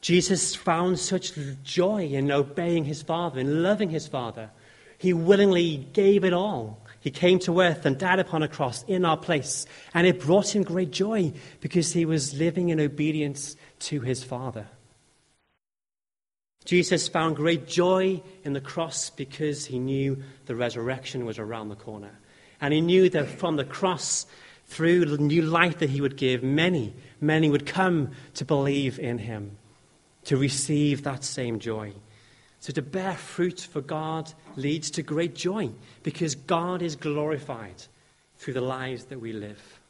Jesus 0.00 0.54
found 0.54 1.00
such 1.00 1.32
joy 1.64 2.04
in 2.04 2.30
obeying 2.30 2.84
his 2.84 3.02
Father, 3.02 3.40
in 3.40 3.64
loving 3.64 3.90
his 3.90 4.06
Father. 4.06 4.50
He 4.96 5.12
willingly 5.12 5.88
gave 5.92 6.22
it 6.22 6.32
all. 6.32 6.79
He 7.00 7.10
came 7.10 7.38
to 7.40 7.60
earth 7.60 7.86
and 7.86 7.98
died 7.98 8.18
upon 8.18 8.42
a 8.42 8.48
cross 8.48 8.84
in 8.84 9.04
our 9.04 9.16
place. 9.16 9.66
And 9.94 10.06
it 10.06 10.20
brought 10.20 10.54
him 10.54 10.62
great 10.62 10.90
joy 10.90 11.32
because 11.60 11.92
he 11.92 12.04
was 12.04 12.34
living 12.34 12.68
in 12.68 12.78
obedience 12.78 13.56
to 13.80 14.00
his 14.00 14.22
Father. 14.22 14.66
Jesus 16.66 17.08
found 17.08 17.36
great 17.36 17.66
joy 17.66 18.22
in 18.44 18.52
the 18.52 18.60
cross 18.60 19.08
because 19.08 19.64
he 19.64 19.78
knew 19.78 20.22
the 20.44 20.54
resurrection 20.54 21.24
was 21.24 21.38
around 21.38 21.70
the 21.70 21.74
corner. 21.74 22.18
And 22.60 22.74
he 22.74 22.82
knew 22.82 23.08
that 23.10 23.28
from 23.28 23.56
the 23.56 23.64
cross, 23.64 24.26
through 24.66 25.06
the 25.06 25.18
new 25.18 25.40
life 25.40 25.78
that 25.78 25.88
he 25.88 26.02
would 26.02 26.18
give, 26.18 26.42
many, 26.42 26.94
many 27.18 27.48
would 27.48 27.64
come 27.64 28.10
to 28.34 28.44
believe 28.44 28.98
in 28.98 29.16
him, 29.16 29.56
to 30.24 30.36
receive 30.36 31.02
that 31.02 31.24
same 31.24 31.58
joy. 31.58 31.94
So 32.60 32.72
to 32.74 32.82
bear 32.82 33.14
fruit 33.14 33.60
for 33.60 33.80
God 33.80 34.32
leads 34.54 34.90
to 34.92 35.02
great 35.02 35.34
joy 35.34 35.70
because 36.02 36.34
God 36.34 36.82
is 36.82 36.94
glorified 36.94 37.82
through 38.36 38.54
the 38.54 38.60
lives 38.60 39.04
that 39.06 39.20
we 39.20 39.32
live. 39.32 39.80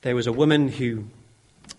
There 0.00 0.16
was 0.16 0.26
a 0.26 0.32
woman 0.32 0.68
who 0.68 1.04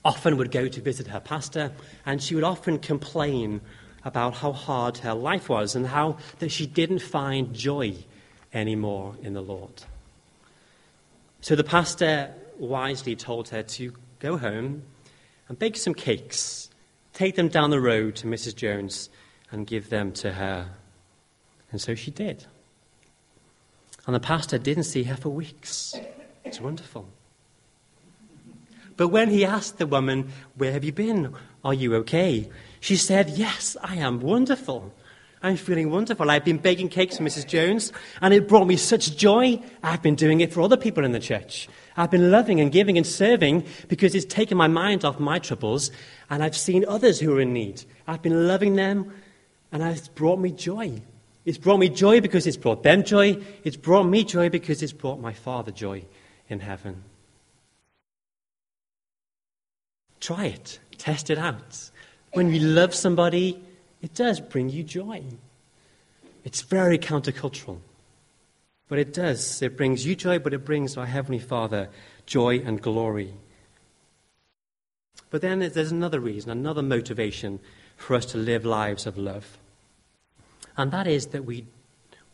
often 0.05 0.37
would 0.37 0.51
go 0.51 0.67
to 0.67 0.81
visit 0.81 1.07
her 1.07 1.19
pastor, 1.19 1.71
and 2.05 2.21
she 2.21 2.35
would 2.35 2.43
often 2.43 2.79
complain 2.79 3.61
about 4.05 4.35
how 4.35 4.51
hard 4.51 4.97
her 4.99 5.13
life 5.13 5.49
was 5.49 5.75
and 5.75 5.87
how 5.87 6.17
that 6.39 6.49
she 6.49 6.65
didn't 6.65 6.99
find 6.99 7.53
joy 7.53 7.95
anymore 8.53 9.15
in 9.21 9.33
the 9.33 9.41
Lord. 9.41 9.83
So 11.41 11.55
the 11.55 11.63
pastor 11.63 12.33
wisely 12.57 13.15
told 13.15 13.49
her 13.49 13.63
to 13.63 13.93
go 14.19 14.37
home 14.37 14.83
and 15.47 15.59
bake 15.59 15.75
some 15.75 15.93
cakes, 15.93 16.69
take 17.13 17.35
them 17.35 17.47
down 17.47 17.69
the 17.69 17.79
road 17.79 18.15
to 18.17 18.27
Mrs. 18.27 18.55
Jones, 18.55 19.09
and 19.51 19.67
give 19.67 19.89
them 19.89 20.11
to 20.13 20.33
her. 20.33 20.71
And 21.71 21.79
so 21.79 21.95
she 21.95 22.11
did. 22.11 22.45
And 24.05 24.15
the 24.15 24.19
pastor 24.19 24.57
didn't 24.57 24.83
see 24.83 25.03
her 25.03 25.15
for 25.15 25.29
weeks. 25.29 25.95
It's 26.43 26.59
wonderful. 26.59 27.07
But 28.97 29.09
when 29.09 29.29
he 29.29 29.45
asked 29.45 29.77
the 29.77 29.87
woman, 29.87 30.31
Where 30.55 30.71
have 30.71 30.83
you 30.83 30.91
been? 30.91 31.33
Are 31.63 31.73
you 31.73 31.95
okay? 31.97 32.49
She 32.79 32.95
said, 32.95 33.29
Yes, 33.29 33.77
I 33.81 33.95
am 33.95 34.19
wonderful. 34.19 34.93
I'm 35.41 35.57
feeling 35.57 35.89
wonderful. 35.89 36.29
I've 36.31 36.45
been 36.45 36.57
baking 36.57 36.89
cakes 36.89 37.17
for 37.17 37.23
Mrs. 37.23 37.47
Jones, 37.47 37.91
and 38.21 38.33
it 38.33 38.47
brought 38.47 38.65
me 38.65 38.77
such 38.77 39.17
joy. 39.17 39.59
I've 39.83 40.01
been 40.01 40.15
doing 40.15 40.39
it 40.39 40.53
for 40.53 40.61
other 40.61 40.77
people 40.77 41.03
in 41.03 41.11
the 41.11 41.19
church. 41.19 41.67
I've 41.95 42.11
been 42.11 42.31
loving 42.31 42.59
and 42.59 42.71
giving 42.71 42.97
and 42.97 43.05
serving 43.05 43.65
because 43.87 44.15
it's 44.15 44.25
taken 44.25 44.57
my 44.57 44.67
mind 44.67 45.05
off 45.05 45.19
my 45.19 45.39
troubles, 45.39 45.91
and 46.29 46.43
I've 46.43 46.57
seen 46.57 46.85
others 46.87 47.19
who 47.19 47.35
are 47.35 47.41
in 47.41 47.53
need. 47.53 47.83
I've 48.07 48.21
been 48.21 48.47
loving 48.47 48.75
them, 48.75 49.13
and 49.71 49.83
it's 49.83 50.07
brought 50.07 50.39
me 50.39 50.51
joy. 50.51 51.01
It's 51.45 51.57
brought 51.57 51.77
me 51.77 51.89
joy 51.89 52.21
because 52.21 52.47
it's 52.47 52.57
brought 52.57 52.83
them 52.83 53.03
joy. 53.03 53.37
It's 53.63 53.77
brought 53.77 54.05
me 54.05 54.23
joy 54.23 54.49
because 54.49 54.81
it's 54.81 54.93
brought 54.93 55.19
my 55.19 55.33
Father 55.33 55.71
joy 55.71 56.05
in 56.49 56.61
heaven. 56.61 57.03
Try 60.19 60.45
it, 60.45 60.79
test 60.97 61.29
it 61.29 61.37
out. 61.37 61.91
When 62.33 62.47
we 62.47 62.59
love 62.59 62.95
somebody, 62.95 63.61
it 64.01 64.13
does 64.13 64.39
bring 64.39 64.69
you 64.69 64.83
joy. 64.83 65.21
It's 66.43 66.61
very 66.61 66.97
countercultural. 66.97 67.79
But 68.93 68.99
it 68.99 69.11
does. 69.11 69.59
It 69.63 69.75
brings 69.75 70.05
you 70.05 70.15
joy, 70.15 70.37
but 70.37 70.53
it 70.53 70.65
brings 70.65 70.97
our 70.97 71.07
Heavenly 71.07 71.39
Father 71.39 71.89
joy 72.27 72.59
and 72.59 72.79
glory. 72.79 73.33
But 75.31 75.41
then 75.41 75.61
there's 75.61 75.91
another 75.91 76.19
reason, 76.19 76.51
another 76.51 76.83
motivation 76.83 77.59
for 77.97 78.15
us 78.15 78.23
to 78.27 78.37
live 78.37 78.65
lives 78.65 79.07
of 79.07 79.17
love. 79.17 79.57
And 80.77 80.91
that 80.91 81.07
is 81.07 81.25
that 81.29 81.43
we, 81.43 81.65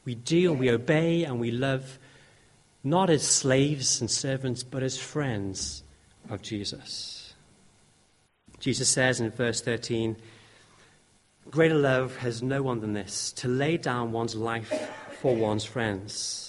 we 0.03 0.15
do, 0.15 0.51
we 0.51 0.69
obey, 0.69 1.23
and 1.23 1.39
we 1.39 1.49
love 1.49 1.97
not 2.83 3.09
as 3.09 3.25
slaves 3.25 4.01
and 4.01 4.11
servants, 4.11 4.61
but 4.61 4.83
as 4.83 4.97
friends 4.97 5.83
of 6.29 6.41
Jesus. 6.41 7.35
Jesus 8.59 8.89
says 8.89 9.21
in 9.21 9.31
verse 9.31 9.61
13, 9.61 10.17
Greater 11.49 11.75
love 11.75 12.17
has 12.17 12.43
no 12.43 12.61
one 12.61 12.81
than 12.81 12.91
this, 12.91 13.31
to 13.31 13.47
lay 13.47 13.77
down 13.77 14.11
one's 14.11 14.35
life 14.35 14.91
for 15.21 15.33
one's 15.33 15.63
friends. 15.63 16.48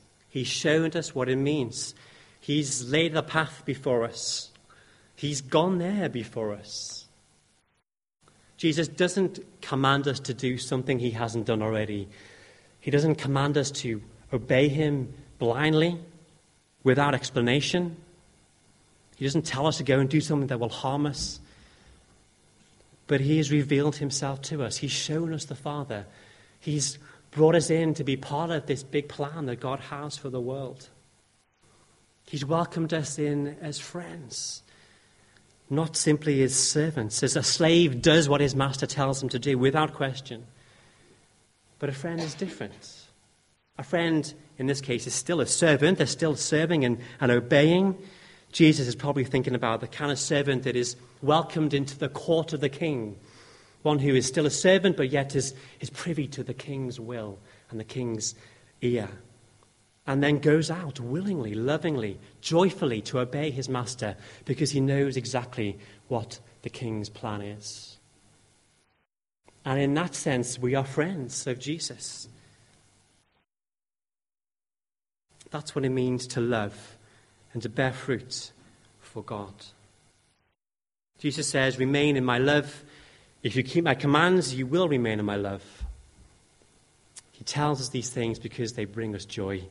He's 0.31 0.47
shown 0.47 0.91
us 0.91 1.13
what 1.13 1.29
it 1.29 1.35
means. 1.35 1.93
He's 2.39 2.89
laid 2.89 3.13
the 3.13 3.21
path 3.21 3.61
before 3.65 4.05
us. 4.05 4.49
He's 5.15 5.41
gone 5.41 5.77
there 5.77 6.09
before 6.09 6.53
us. 6.53 7.05
Jesus 8.57 8.87
doesn't 8.87 9.39
command 9.61 10.07
us 10.07 10.19
to 10.21 10.33
do 10.33 10.57
something 10.57 10.97
he 10.97 11.11
hasn't 11.11 11.45
done 11.45 11.61
already. 11.61 12.07
He 12.79 12.89
doesn't 12.89 13.15
command 13.15 13.57
us 13.57 13.69
to 13.71 14.01
obey 14.31 14.69
him 14.69 15.13
blindly 15.37 15.99
without 16.83 17.13
explanation. 17.13 17.97
He 19.17 19.25
doesn't 19.25 19.45
tell 19.45 19.67
us 19.67 19.77
to 19.77 19.83
go 19.83 19.99
and 19.99 20.09
do 20.09 20.21
something 20.21 20.47
that 20.47 20.59
will 20.59 20.69
harm 20.69 21.05
us. 21.05 21.39
But 23.07 23.21
He 23.21 23.37
has 23.37 23.51
revealed 23.51 23.97
Himself 23.97 24.41
to 24.43 24.63
us. 24.63 24.77
He's 24.77 24.91
shown 24.91 25.33
us 25.33 25.45
the 25.45 25.55
Father. 25.55 26.05
He's 26.59 26.97
brought 27.31 27.55
us 27.55 27.69
in 27.69 27.93
to 27.95 28.03
be 28.03 28.17
part 28.17 28.51
of 28.51 28.65
this 28.65 28.83
big 28.83 29.07
plan 29.09 29.45
that 29.45 29.59
God 29.59 29.79
has 29.79 30.17
for 30.17 30.29
the 30.29 30.41
world. 30.41 30.89
He's 32.27 32.45
welcomed 32.45 32.93
us 32.93 33.17
in 33.17 33.57
as 33.61 33.79
friends, 33.79 34.63
not 35.69 35.95
simply 35.95 36.43
as 36.43 36.55
servants, 36.55 37.23
as 37.23 37.35
a 37.35 37.43
slave 37.43 38.01
does 38.01 38.29
what 38.29 38.41
his 38.41 38.55
master 38.55 38.85
tells 38.85 39.21
him 39.21 39.29
to 39.29 39.39
do 39.39 39.57
without 39.57 39.93
question. 39.93 40.45
But 41.79 41.89
a 41.89 41.93
friend 41.93 42.21
is 42.21 42.35
different. 42.35 43.07
A 43.77 43.83
friend, 43.83 44.33
in 44.57 44.67
this 44.67 44.81
case, 44.81 45.07
is 45.07 45.13
still 45.15 45.41
a 45.41 45.47
servant. 45.47 45.97
They're 45.97 46.07
still 46.07 46.35
serving 46.35 46.85
and, 46.85 46.99
and 47.19 47.31
obeying. 47.31 47.97
Jesus 48.51 48.87
is 48.87 48.95
probably 48.95 49.23
thinking 49.23 49.55
about 49.55 49.81
the 49.81 49.87
kind 49.87 50.11
of 50.11 50.19
servant 50.19 50.63
that 50.63 50.75
is 50.75 50.95
welcomed 51.21 51.73
into 51.73 51.97
the 51.97 52.09
court 52.09 52.53
of 52.53 52.59
the 52.59 52.69
king, 52.69 53.17
one 53.83 53.99
who 53.99 54.15
is 54.15 54.27
still 54.27 54.45
a 54.45 54.51
servant 54.51 54.97
but 54.97 55.09
yet 55.09 55.35
is, 55.35 55.53
is 55.79 55.89
privy 55.89 56.27
to 56.27 56.43
the 56.43 56.53
king's 56.53 56.99
will 56.99 57.39
and 57.69 57.79
the 57.79 57.85
king's 57.85 58.35
ear, 58.81 59.09
and 60.07 60.23
then 60.23 60.39
goes 60.39 60.69
out 60.69 60.99
willingly, 60.99 61.53
lovingly, 61.53 62.19
joyfully 62.41 63.01
to 63.01 63.19
obey 63.19 63.51
his 63.51 63.69
master 63.69 64.15
because 64.45 64.71
he 64.71 64.79
knows 64.79 65.15
exactly 65.15 65.77
what 66.07 66.39
the 66.63 66.69
king's 66.69 67.09
plan 67.09 67.41
is. 67.41 67.97
And 69.63 69.79
in 69.79 69.93
that 69.93 70.15
sense, 70.15 70.57
we 70.57 70.73
are 70.75 70.83
friends 70.83 71.45
of 71.45 71.59
Jesus. 71.59 72.27
That's 75.51 75.75
what 75.75 75.85
it 75.85 75.89
means 75.89 76.25
to 76.27 76.41
love 76.41 76.97
and 77.53 77.61
to 77.61 77.69
bear 77.69 77.93
fruit 77.93 78.51
for 78.99 79.21
God. 79.21 79.53
Jesus 81.19 81.47
says, 81.47 81.77
Remain 81.77 82.17
in 82.17 82.25
my 82.25 82.39
love. 82.39 82.83
If 83.43 83.55
you 83.55 83.63
keep 83.63 83.83
my 83.83 83.95
commands, 83.95 84.53
you 84.53 84.67
will 84.67 84.87
remain 84.87 85.19
in 85.19 85.25
my 85.25 85.35
love. 85.35 85.63
He 87.31 87.43
tells 87.43 87.81
us 87.81 87.89
these 87.89 88.09
things 88.09 88.37
because 88.37 88.73
they 88.73 88.85
bring 88.85 89.15
us 89.15 89.25
joy. 89.25 89.63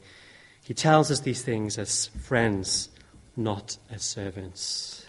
He 0.62 0.74
tells 0.74 1.10
us 1.10 1.20
these 1.20 1.42
things 1.42 1.78
as 1.78 2.06
friends, 2.22 2.88
not 3.36 3.76
as 3.90 4.02
servants. 4.02 5.06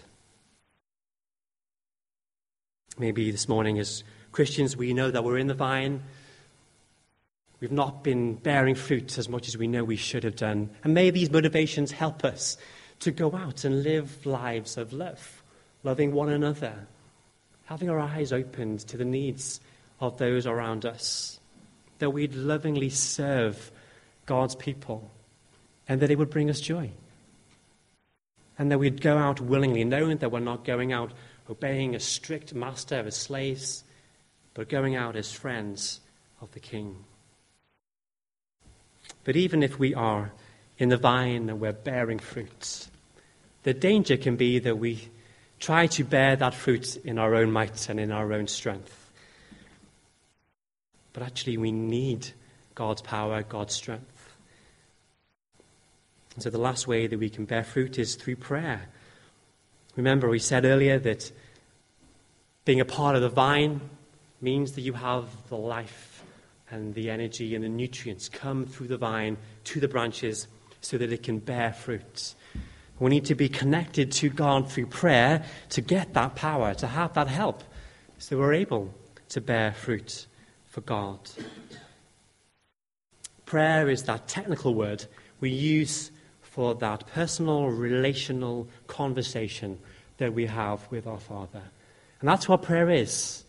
Maybe 2.98 3.30
this 3.30 3.48
morning, 3.48 3.78
as 3.80 4.04
Christians, 4.30 4.76
we 4.76 4.94
know 4.94 5.10
that 5.10 5.24
we're 5.24 5.38
in 5.38 5.48
the 5.48 5.54
vine. 5.54 6.02
We've 7.58 7.72
not 7.72 8.04
been 8.04 8.34
bearing 8.34 8.74
fruit 8.74 9.18
as 9.18 9.28
much 9.28 9.48
as 9.48 9.56
we 9.56 9.66
know 9.66 9.82
we 9.82 9.96
should 9.96 10.24
have 10.24 10.36
done. 10.36 10.70
And 10.84 10.94
may 10.94 11.10
these 11.10 11.30
motivations 11.30 11.90
help 11.90 12.24
us 12.24 12.56
to 13.00 13.10
go 13.10 13.34
out 13.34 13.64
and 13.64 13.82
live 13.82 14.24
lives 14.24 14.76
of 14.76 14.92
love, 14.92 15.42
loving 15.82 16.12
one 16.12 16.28
another, 16.28 16.86
having 17.72 17.88
our 17.88 18.00
eyes 18.00 18.34
opened 18.34 18.80
to 18.80 18.98
the 18.98 19.04
needs 19.04 19.58
of 19.98 20.18
those 20.18 20.46
around 20.46 20.84
us, 20.84 21.40
that 22.00 22.10
we'd 22.10 22.34
lovingly 22.34 22.90
serve 22.90 23.72
God's 24.26 24.54
people, 24.54 25.10
and 25.88 25.98
that 26.02 26.10
it 26.10 26.18
would 26.18 26.28
bring 26.28 26.50
us 26.50 26.60
joy. 26.60 26.90
And 28.58 28.70
that 28.70 28.78
we'd 28.78 29.00
go 29.00 29.16
out 29.16 29.40
willingly, 29.40 29.84
knowing 29.84 30.18
that 30.18 30.30
we're 30.30 30.40
not 30.40 30.66
going 30.66 30.92
out 30.92 31.12
obeying 31.48 31.94
a 31.94 31.98
strict 32.00 32.52
master 32.52 32.96
as 33.06 33.16
slaves, 33.16 33.84
but 34.52 34.68
going 34.68 34.94
out 34.94 35.16
as 35.16 35.32
friends 35.32 36.00
of 36.42 36.52
the 36.52 36.60
King. 36.60 36.94
But 39.24 39.34
even 39.34 39.62
if 39.62 39.78
we 39.78 39.94
are 39.94 40.30
in 40.76 40.90
the 40.90 40.98
vine 40.98 41.48
and 41.48 41.58
we're 41.58 41.72
bearing 41.72 42.18
fruits, 42.18 42.90
the 43.62 43.72
danger 43.72 44.18
can 44.18 44.36
be 44.36 44.58
that 44.58 44.76
we 44.76 45.08
try 45.62 45.86
to 45.86 46.02
bear 46.02 46.34
that 46.34 46.54
fruit 46.54 46.96
in 47.04 47.20
our 47.20 47.36
own 47.36 47.52
might 47.52 47.88
and 47.88 48.00
in 48.00 48.10
our 48.10 48.32
own 48.32 48.48
strength. 48.48 49.12
But 51.12 51.22
actually, 51.22 51.56
we 51.56 51.70
need 51.70 52.32
God's 52.74 53.00
power, 53.00 53.44
God's 53.44 53.72
strength. 53.72 54.34
And 56.34 56.42
so, 56.42 56.50
the 56.50 56.58
last 56.58 56.88
way 56.88 57.06
that 57.06 57.18
we 57.18 57.30
can 57.30 57.44
bear 57.44 57.62
fruit 57.62 57.96
is 57.98 58.16
through 58.16 58.36
prayer. 58.36 58.82
Remember, 59.94 60.28
we 60.28 60.40
said 60.40 60.64
earlier 60.64 60.98
that 60.98 61.30
being 62.64 62.80
a 62.80 62.84
part 62.84 63.14
of 63.14 63.22
the 63.22 63.28
vine 63.28 63.80
means 64.40 64.72
that 64.72 64.80
you 64.80 64.94
have 64.94 65.28
the 65.48 65.56
life 65.56 66.24
and 66.70 66.92
the 66.94 67.08
energy 67.08 67.54
and 67.54 67.62
the 67.62 67.68
nutrients 67.68 68.28
come 68.28 68.66
through 68.66 68.88
the 68.88 68.96
vine 68.96 69.36
to 69.64 69.78
the 69.78 69.88
branches 69.88 70.48
so 70.80 70.98
that 70.98 71.12
it 71.12 71.22
can 71.22 71.38
bear 71.38 71.72
fruit. 71.72 72.34
We 73.02 73.10
need 73.10 73.24
to 73.24 73.34
be 73.34 73.48
connected 73.48 74.12
to 74.12 74.28
God 74.28 74.70
through 74.70 74.86
prayer 74.86 75.42
to 75.70 75.80
get 75.80 76.14
that 76.14 76.36
power, 76.36 76.72
to 76.74 76.86
have 76.86 77.14
that 77.14 77.26
help, 77.26 77.64
so 78.18 78.38
we're 78.38 78.52
able 78.52 78.94
to 79.30 79.40
bear 79.40 79.72
fruit 79.72 80.28
for 80.66 80.82
God. 80.82 81.18
Prayer 83.44 83.88
is 83.88 84.04
that 84.04 84.28
technical 84.28 84.76
word 84.76 85.06
we 85.40 85.50
use 85.50 86.12
for 86.42 86.76
that 86.76 87.08
personal, 87.08 87.70
relational 87.70 88.68
conversation 88.86 89.80
that 90.18 90.32
we 90.32 90.46
have 90.46 90.86
with 90.92 91.08
our 91.08 91.18
Father. 91.18 91.62
And 92.20 92.28
that's 92.28 92.48
what 92.48 92.62
prayer 92.62 92.88
is. 92.88 93.42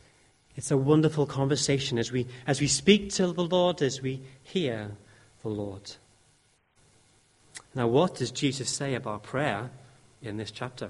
It's 0.56 0.72
a 0.72 0.78
wonderful 0.78 1.28
conversation 1.28 2.00
as 2.00 2.12
we, 2.12 2.26
as 2.48 2.60
we 2.60 2.68
speak 2.68 3.12
to 3.12 3.32
the 3.32 3.44
Lord, 3.44 3.84
as 3.84 4.02
we 4.02 4.24
hear 4.42 4.90
the 5.44 5.50
Lord. 5.50 5.92
Now, 7.76 7.88
what 7.88 8.16
does 8.16 8.32
Jesus 8.32 8.70
say 8.70 8.94
about 8.94 9.24
prayer 9.24 9.72
in 10.22 10.38
this 10.38 10.52
chapter? 10.52 10.90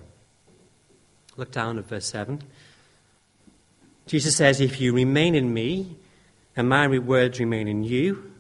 Look 1.38 1.52
down 1.52 1.78
at 1.78 1.88
verse 1.88 2.06
7. 2.06 2.42
Jesus 4.06 4.36
says, 4.36 4.60
If 4.60 4.82
you 4.82 4.94
remain 4.94 5.34
in 5.34 5.54
me, 5.54 5.96
and 6.56 6.70
my 6.70 6.88
words 6.88 7.40
remain 7.40 7.68
in 7.68 7.84
you, 7.84 8.32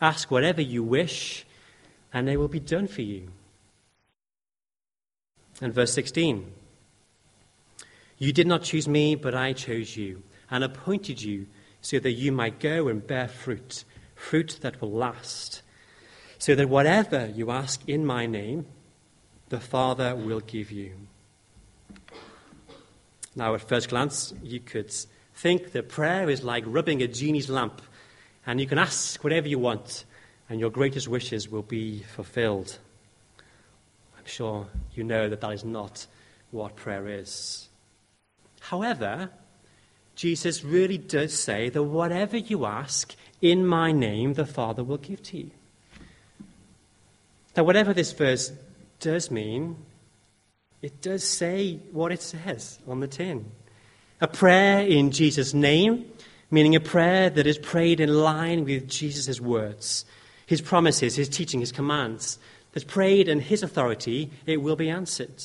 ask 0.00 0.30
whatever 0.30 0.62
you 0.62 0.82
wish, 0.82 1.46
and 2.12 2.26
they 2.26 2.36
will 2.36 2.48
be 2.48 2.60
done 2.60 2.88
for 2.88 3.02
you. 3.02 3.28
And 5.60 5.72
verse 5.72 5.92
16 5.92 6.50
You 8.18 8.32
did 8.32 8.46
not 8.46 8.62
choose 8.62 8.88
me, 8.88 9.14
but 9.14 9.34
I 9.34 9.52
chose 9.52 9.96
you, 9.96 10.22
and 10.50 10.64
appointed 10.64 11.22
you 11.22 11.46
so 11.80 11.98
that 11.98 12.12
you 12.12 12.32
might 12.32 12.60
go 12.60 12.88
and 12.88 13.06
bear 13.06 13.28
fruit, 13.28 13.84
fruit 14.14 14.58
that 14.62 14.80
will 14.80 14.90
last 14.90 15.61
so 16.42 16.56
that 16.56 16.68
whatever 16.68 17.26
you 17.26 17.52
ask 17.52 17.88
in 17.88 18.04
my 18.04 18.26
name, 18.26 18.66
the 19.48 19.60
Father 19.60 20.16
will 20.16 20.40
give 20.40 20.72
you. 20.72 20.90
Now, 23.36 23.54
at 23.54 23.60
first 23.60 23.90
glance, 23.90 24.34
you 24.42 24.58
could 24.58 24.92
think 25.36 25.70
that 25.70 25.88
prayer 25.88 26.28
is 26.28 26.42
like 26.42 26.64
rubbing 26.66 27.00
a 27.00 27.06
genie's 27.06 27.48
lamp, 27.48 27.80
and 28.44 28.60
you 28.60 28.66
can 28.66 28.78
ask 28.78 29.22
whatever 29.22 29.46
you 29.46 29.60
want, 29.60 30.04
and 30.50 30.58
your 30.58 30.70
greatest 30.70 31.06
wishes 31.06 31.48
will 31.48 31.62
be 31.62 32.00
fulfilled. 32.00 32.76
I'm 34.18 34.26
sure 34.26 34.66
you 34.96 35.04
know 35.04 35.28
that 35.28 35.42
that 35.42 35.52
is 35.52 35.64
not 35.64 36.08
what 36.50 36.74
prayer 36.74 37.06
is. 37.06 37.68
However, 38.58 39.30
Jesus 40.16 40.64
really 40.64 40.98
does 40.98 41.38
say 41.38 41.68
that 41.68 41.84
whatever 41.84 42.36
you 42.36 42.66
ask 42.66 43.14
in 43.40 43.64
my 43.64 43.92
name, 43.92 44.34
the 44.34 44.44
Father 44.44 44.82
will 44.82 44.98
give 44.98 45.22
to 45.22 45.38
you. 45.38 45.50
Now, 47.56 47.64
whatever 47.64 47.92
this 47.92 48.12
verse 48.12 48.52
does 49.00 49.30
mean, 49.30 49.76
it 50.80 51.00
does 51.00 51.22
say 51.24 51.78
what 51.92 52.12
it 52.12 52.22
says 52.22 52.78
on 52.88 53.00
the 53.00 53.06
tin. 53.06 53.50
A 54.20 54.28
prayer 54.28 54.86
in 54.86 55.10
Jesus' 55.10 55.52
name, 55.52 56.06
meaning 56.50 56.74
a 56.74 56.80
prayer 56.80 57.28
that 57.30 57.46
is 57.46 57.58
prayed 57.58 58.00
in 58.00 58.12
line 58.12 58.64
with 58.64 58.88
Jesus' 58.88 59.40
words, 59.40 60.04
his 60.46 60.60
promises, 60.60 61.16
his 61.16 61.28
teaching, 61.28 61.60
his 61.60 61.72
commands, 61.72 62.38
that's 62.72 62.84
prayed 62.84 63.28
in 63.28 63.40
his 63.40 63.62
authority, 63.62 64.30
it 64.46 64.62
will 64.62 64.76
be 64.76 64.88
answered. 64.88 65.44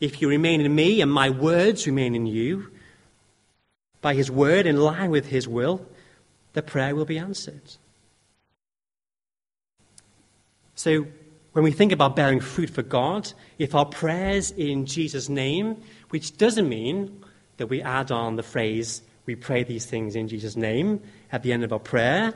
If 0.00 0.22
you 0.22 0.28
remain 0.28 0.60
in 0.60 0.74
me 0.74 1.00
and 1.00 1.12
my 1.12 1.28
words 1.28 1.86
remain 1.86 2.14
in 2.14 2.26
you, 2.26 2.70
by 4.00 4.14
his 4.14 4.30
word 4.30 4.66
in 4.66 4.76
line 4.76 5.10
with 5.10 5.26
his 5.26 5.46
will, 5.46 5.86
the 6.54 6.62
prayer 6.62 6.94
will 6.94 7.04
be 7.04 7.18
answered. 7.18 7.76
So, 10.80 11.04
when 11.52 11.62
we 11.62 11.72
think 11.72 11.92
about 11.92 12.16
bearing 12.16 12.40
fruit 12.40 12.70
for 12.70 12.80
God, 12.80 13.30
if 13.58 13.74
our 13.74 13.84
prayers 13.84 14.50
in 14.52 14.86
Jesus' 14.86 15.28
name, 15.28 15.76
which 16.08 16.38
doesn't 16.38 16.66
mean 16.66 17.22
that 17.58 17.66
we 17.66 17.82
add 17.82 18.10
on 18.10 18.36
the 18.36 18.42
phrase, 18.42 19.02
we 19.26 19.34
pray 19.34 19.62
these 19.62 19.84
things 19.84 20.16
in 20.16 20.26
Jesus' 20.26 20.56
name 20.56 21.02
at 21.32 21.42
the 21.42 21.52
end 21.52 21.64
of 21.64 21.72
our 21.74 21.78
prayer, 21.78 22.32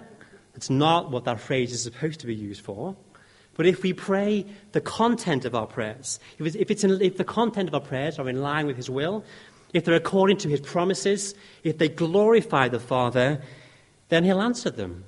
it's 0.54 0.68
not 0.68 1.10
what 1.10 1.24
that 1.24 1.40
phrase 1.40 1.72
is 1.72 1.82
supposed 1.82 2.20
to 2.20 2.26
be 2.26 2.34
used 2.34 2.60
for. 2.60 2.94
But 3.54 3.64
if 3.64 3.82
we 3.82 3.94
pray 3.94 4.44
the 4.72 4.80
content 4.82 5.46
of 5.46 5.54
our 5.54 5.66
prayers, 5.66 6.20
if, 6.38 6.44
it's, 6.44 6.56
if, 6.56 6.70
it's 6.70 6.84
in, 6.84 7.00
if 7.00 7.16
the 7.16 7.24
content 7.24 7.70
of 7.70 7.74
our 7.74 7.80
prayers 7.80 8.18
are 8.18 8.28
in 8.28 8.42
line 8.42 8.66
with 8.66 8.76
His 8.76 8.90
will, 8.90 9.24
if 9.72 9.86
they're 9.86 9.94
according 9.94 10.36
to 10.38 10.50
His 10.50 10.60
promises, 10.60 11.34
if 11.62 11.78
they 11.78 11.88
glorify 11.88 12.68
the 12.68 12.78
Father, 12.78 13.40
then 14.10 14.22
He'll 14.22 14.42
answer 14.42 14.68
them. 14.68 15.04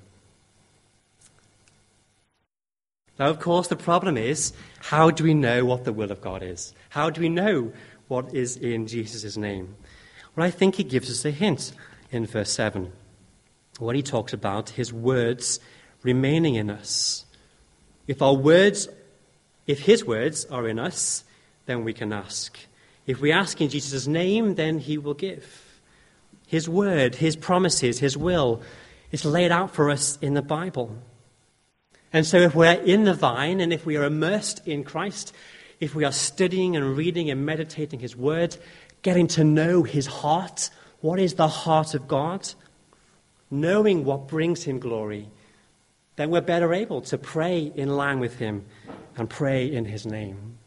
Now, 3.19 3.29
of 3.29 3.41
course, 3.41 3.69
the 3.69 3.77
problem 3.77 4.17
is 4.17 4.53
how 4.79 5.11
do 5.11 5.25
we 5.25 5.35
know 5.35 5.65
what 5.65 5.85
the 5.85 5.93
will 5.93 6.13
of 6.13 6.21
God 6.21 6.43
is? 6.43 6.75
How 6.91 7.11
do 7.11 7.21
we 7.21 7.29
know 7.29 7.73
what 8.09 8.35
is 8.35 8.57
in 8.57 8.87
Jesus' 8.87 9.37
name? 9.37 9.75
Well, 10.35 10.47
I 10.47 10.51
think 10.51 10.75
he 10.75 10.85
gives 10.85 11.11
us 11.11 11.25
a 11.25 11.31
hint 11.31 11.73
in 12.11 12.27
verse 12.27 12.53
7 12.53 12.93
when 13.79 13.97
he 13.97 14.03
talks 14.03 14.33
about 14.33 14.71
his 14.71 14.93
words 14.93 15.61
remaining 16.03 16.55
in 16.55 16.71
us. 16.71 17.25
If 18.07 18.23
our 18.23 18.35
words, 18.35 18.89
if 19.67 19.81
his 19.81 20.05
words 20.05 20.45
are 20.47 20.69
in 20.69 20.79
us, 20.79 21.25
then 21.67 21.85
we 21.85 21.93
can 21.93 22.13
ask. 22.13 22.59
If 23.07 23.21
we 23.21 23.33
ask 23.33 23.61
in 23.61 23.69
Jesus' 23.69 24.07
name, 24.07 24.55
then 24.55 24.79
he 24.79 24.99
will 24.99 25.15
give. 25.15 25.81
His 26.47 26.69
word, 26.69 27.17
his 27.17 27.35
promises, 27.35 27.99
his 27.99 28.17
will 28.17 28.63
is 29.11 29.25
laid 29.25 29.51
out 29.51 29.75
for 29.75 29.91
us 29.91 30.19
in 30.21 30.35
the 30.35 30.43
Bible. 30.43 30.97
And 32.13 32.27
so, 32.27 32.39
if 32.39 32.55
we're 32.55 32.73
in 32.73 33.05
the 33.05 33.15
vine 33.15 33.61
and 33.61 33.73
if 33.73 33.85
we 33.85 33.97
are 33.97 34.05
immersed 34.05 34.67
in 34.67 34.85
Christ, 34.85 35.35
if 35.81 35.95
we 35.95 36.05
are 36.05 36.13
studying 36.13 36.77
and 36.77 36.97
reading 36.97 37.31
and 37.31 37.45
meditating 37.45 38.01
His 38.01 38.17
Word, 38.17 38.57
getting 39.03 39.27
to 39.29 39.45
know 39.45 39.83
His 39.83 40.07
heart, 40.07 40.71
what 41.01 41.19
is 41.19 41.35
the 41.35 41.49
heart 41.49 41.95
of 41.95 42.09
God, 42.09 42.49
knowing 43.51 44.05
what 44.05 44.29
brings 44.29 44.65
Him 44.65 44.79
glory, 44.79 45.29
then 46.17 46.31
we're 46.31 46.41
better 46.41 46.73
able 46.73 47.03
to 47.03 47.19
pray 47.19 47.73
in 47.75 47.97
line 47.97 48.21
with 48.21 48.39
Him 48.39 48.65
and 49.17 49.29
pray 49.29 49.71
in 49.71 49.85
His 49.85 50.07
name. 50.07 50.59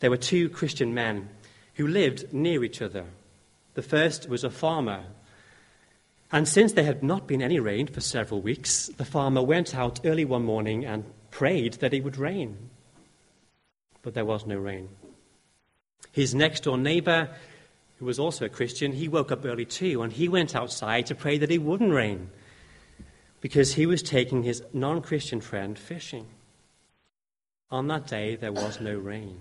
There 0.00 0.10
were 0.10 0.16
two 0.16 0.48
Christian 0.48 0.94
men 0.94 1.28
who 1.74 1.86
lived 1.86 2.32
near 2.32 2.64
each 2.64 2.82
other. 2.82 3.04
The 3.74 3.82
first 3.82 4.28
was 4.28 4.42
a 4.42 4.50
farmer 4.50 5.04
and 6.32 6.48
since 6.48 6.72
there 6.72 6.84
had 6.84 7.02
not 7.02 7.26
been 7.26 7.42
any 7.42 7.60
rain 7.60 7.86
for 7.86 8.00
several 8.00 8.40
weeks, 8.40 8.86
the 8.96 9.04
farmer 9.04 9.42
went 9.42 9.74
out 9.74 10.00
early 10.04 10.24
one 10.24 10.44
morning 10.44 10.86
and 10.86 11.04
prayed 11.30 11.74
that 11.74 11.92
it 11.92 12.02
would 12.02 12.16
rain. 12.16 12.70
But 14.00 14.14
there 14.14 14.24
was 14.24 14.46
no 14.46 14.56
rain. 14.56 14.88
His 16.10 16.34
next 16.34 16.64
door 16.64 16.78
neighbor, 16.78 17.28
who 17.98 18.06
was 18.06 18.18
also 18.18 18.46
a 18.46 18.48
Christian, 18.48 18.92
he 18.92 19.08
woke 19.08 19.30
up 19.30 19.44
early 19.44 19.66
too, 19.66 20.02
and 20.02 20.12
he 20.12 20.28
went 20.28 20.56
outside 20.56 21.06
to 21.06 21.14
pray 21.14 21.36
that 21.36 21.50
it 21.50 21.62
wouldn't 21.62 21.92
rain 21.92 22.30
because 23.42 23.74
he 23.74 23.84
was 23.84 24.02
taking 24.02 24.42
his 24.42 24.62
non 24.72 25.02
Christian 25.02 25.42
friend 25.42 25.78
fishing. 25.78 26.26
On 27.70 27.88
that 27.88 28.06
day, 28.06 28.36
there 28.36 28.52
was 28.52 28.80
no 28.80 28.96
rain. 28.96 29.38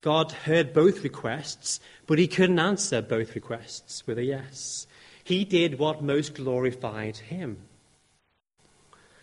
God 0.00 0.32
heard 0.32 0.72
both 0.72 1.04
requests, 1.04 1.78
but 2.06 2.18
he 2.18 2.26
couldn't 2.26 2.58
answer 2.58 3.02
both 3.02 3.34
requests 3.34 4.06
with 4.06 4.18
a 4.18 4.24
yes. 4.24 4.86
He 5.30 5.44
did 5.44 5.78
what 5.78 6.02
most 6.02 6.34
glorified 6.34 7.16
him. 7.16 7.58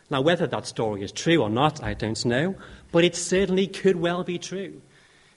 Now, 0.09 0.21
whether 0.21 0.47
that 0.47 0.65
story 0.65 1.03
is 1.03 1.11
true 1.11 1.41
or 1.41 1.49
not, 1.49 1.83
I 1.83 1.95
don't 1.95 2.23
know, 2.23 2.55
but 2.93 3.03
it 3.03 3.13
certainly 3.13 3.67
could 3.67 3.97
well 3.97 4.23
be 4.23 4.37
true. 4.39 4.81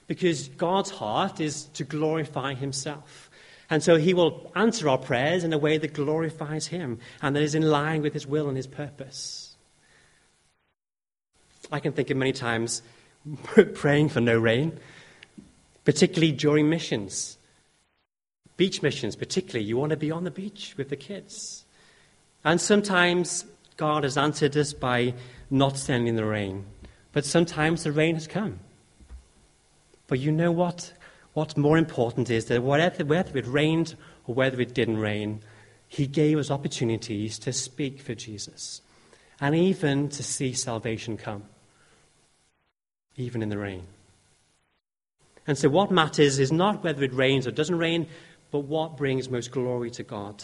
Because 0.07 0.47
God's 0.47 0.91
heart 0.91 1.41
is 1.41 1.65
to 1.73 1.83
glorify 1.83 2.53
himself. 2.53 3.29
And 3.69 3.83
so 3.83 3.97
he 3.97 4.13
will 4.13 4.49
answer 4.55 4.87
our 4.87 4.97
prayers 4.97 5.43
in 5.43 5.51
a 5.51 5.57
way 5.57 5.77
that 5.77 5.91
glorifies 5.91 6.67
him 6.67 6.99
and 7.21 7.35
that 7.35 7.43
is 7.43 7.53
in 7.53 7.63
line 7.63 8.01
with 8.01 8.13
his 8.13 8.25
will 8.25 8.47
and 8.47 8.55
his 8.55 8.67
purpose. 8.67 9.57
I 11.69 11.81
can 11.81 11.91
think 11.91 12.09
of 12.09 12.15
many 12.15 12.31
times 12.31 12.81
praying 13.73 14.07
for 14.07 14.21
no 14.21 14.39
rain, 14.39 14.79
particularly 15.83 16.31
during 16.31 16.69
missions. 16.69 17.37
Beach 18.61 18.83
missions, 18.83 19.15
particularly, 19.15 19.65
you 19.65 19.75
want 19.75 19.89
to 19.89 19.97
be 19.97 20.11
on 20.11 20.23
the 20.23 20.29
beach 20.29 20.75
with 20.77 20.89
the 20.89 20.95
kids. 20.95 21.65
And 22.43 22.61
sometimes 22.61 23.43
God 23.75 24.03
has 24.03 24.19
answered 24.19 24.55
us 24.55 24.71
by 24.71 25.15
not 25.49 25.79
sending 25.79 26.15
the 26.15 26.25
rain, 26.25 26.65
but 27.11 27.25
sometimes 27.25 27.83
the 27.83 27.91
rain 27.91 28.13
has 28.13 28.27
come. 28.27 28.59
But 30.05 30.19
you 30.19 30.31
know 30.31 30.51
what? 30.51 30.93
What's 31.33 31.57
more 31.57 31.75
important 31.75 32.29
is 32.29 32.45
that 32.45 32.61
whether, 32.61 33.03
whether 33.03 33.35
it 33.35 33.47
rained 33.47 33.95
or 34.27 34.35
whether 34.35 34.61
it 34.61 34.75
didn't 34.75 34.99
rain, 34.99 35.41
He 35.87 36.05
gave 36.05 36.37
us 36.37 36.51
opportunities 36.51 37.39
to 37.39 37.51
speak 37.51 37.99
for 37.99 38.13
Jesus 38.13 38.83
and 39.39 39.55
even 39.55 40.07
to 40.09 40.21
see 40.21 40.53
salvation 40.53 41.17
come, 41.17 41.45
even 43.15 43.41
in 43.41 43.49
the 43.49 43.57
rain. 43.57 43.87
And 45.47 45.57
so, 45.57 45.69
what 45.69 45.89
matters 45.89 46.37
is 46.37 46.51
not 46.51 46.83
whether 46.83 47.03
it 47.03 47.13
rains 47.13 47.47
or 47.47 47.51
doesn't 47.51 47.79
rain, 47.79 48.07
but 48.51 48.59
what 48.59 48.97
brings 48.97 49.29
most 49.29 49.51
glory 49.51 49.89
to 49.91 50.03
God. 50.03 50.43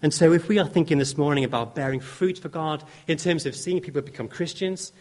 And 0.00 0.12
so, 0.12 0.32
if 0.32 0.48
we 0.48 0.58
are 0.58 0.66
thinking 0.66 0.98
this 0.98 1.16
morning 1.16 1.44
about 1.44 1.74
bearing 1.74 2.00
fruit 2.00 2.38
for 2.38 2.48
God 2.48 2.82
in 3.06 3.18
terms 3.18 3.46
of 3.46 3.54
seeing 3.54 3.80
people 3.80 4.02
become 4.02 4.28
Christians 4.28 4.92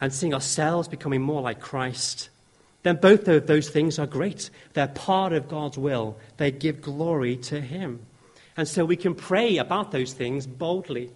and 0.00 0.12
seeing 0.12 0.32
ourselves 0.32 0.88
becoming 0.88 1.20
more 1.20 1.42
like 1.42 1.60
Christ, 1.60 2.30
then 2.82 2.96
both 2.96 3.28
of 3.28 3.46
those 3.46 3.68
things 3.68 3.98
are 3.98 4.06
great. 4.06 4.50
They're 4.72 4.88
part 4.88 5.32
of 5.32 5.48
God's 5.48 5.76
will, 5.76 6.16
they 6.36 6.50
give 6.50 6.80
glory 6.80 7.36
to 7.38 7.60
Him. 7.60 8.06
And 8.56 8.68
so 8.68 8.84
we 8.84 8.96
can 8.96 9.14
pray 9.14 9.56
about 9.56 9.92
those 9.92 10.12
things 10.12 10.46
boldly. 10.46 11.10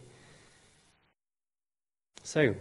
So, 2.22 2.54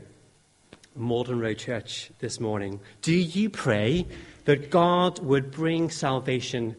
Magdalen 0.96 1.40
Road 1.40 1.58
Church 1.58 2.12
this 2.20 2.40
morning, 2.40 2.80
do 3.02 3.14
you 3.14 3.50
pray 3.50 4.06
that 4.46 4.70
God 4.70 5.20
would 5.20 5.52
bring 5.52 5.90
salvation 5.90 6.76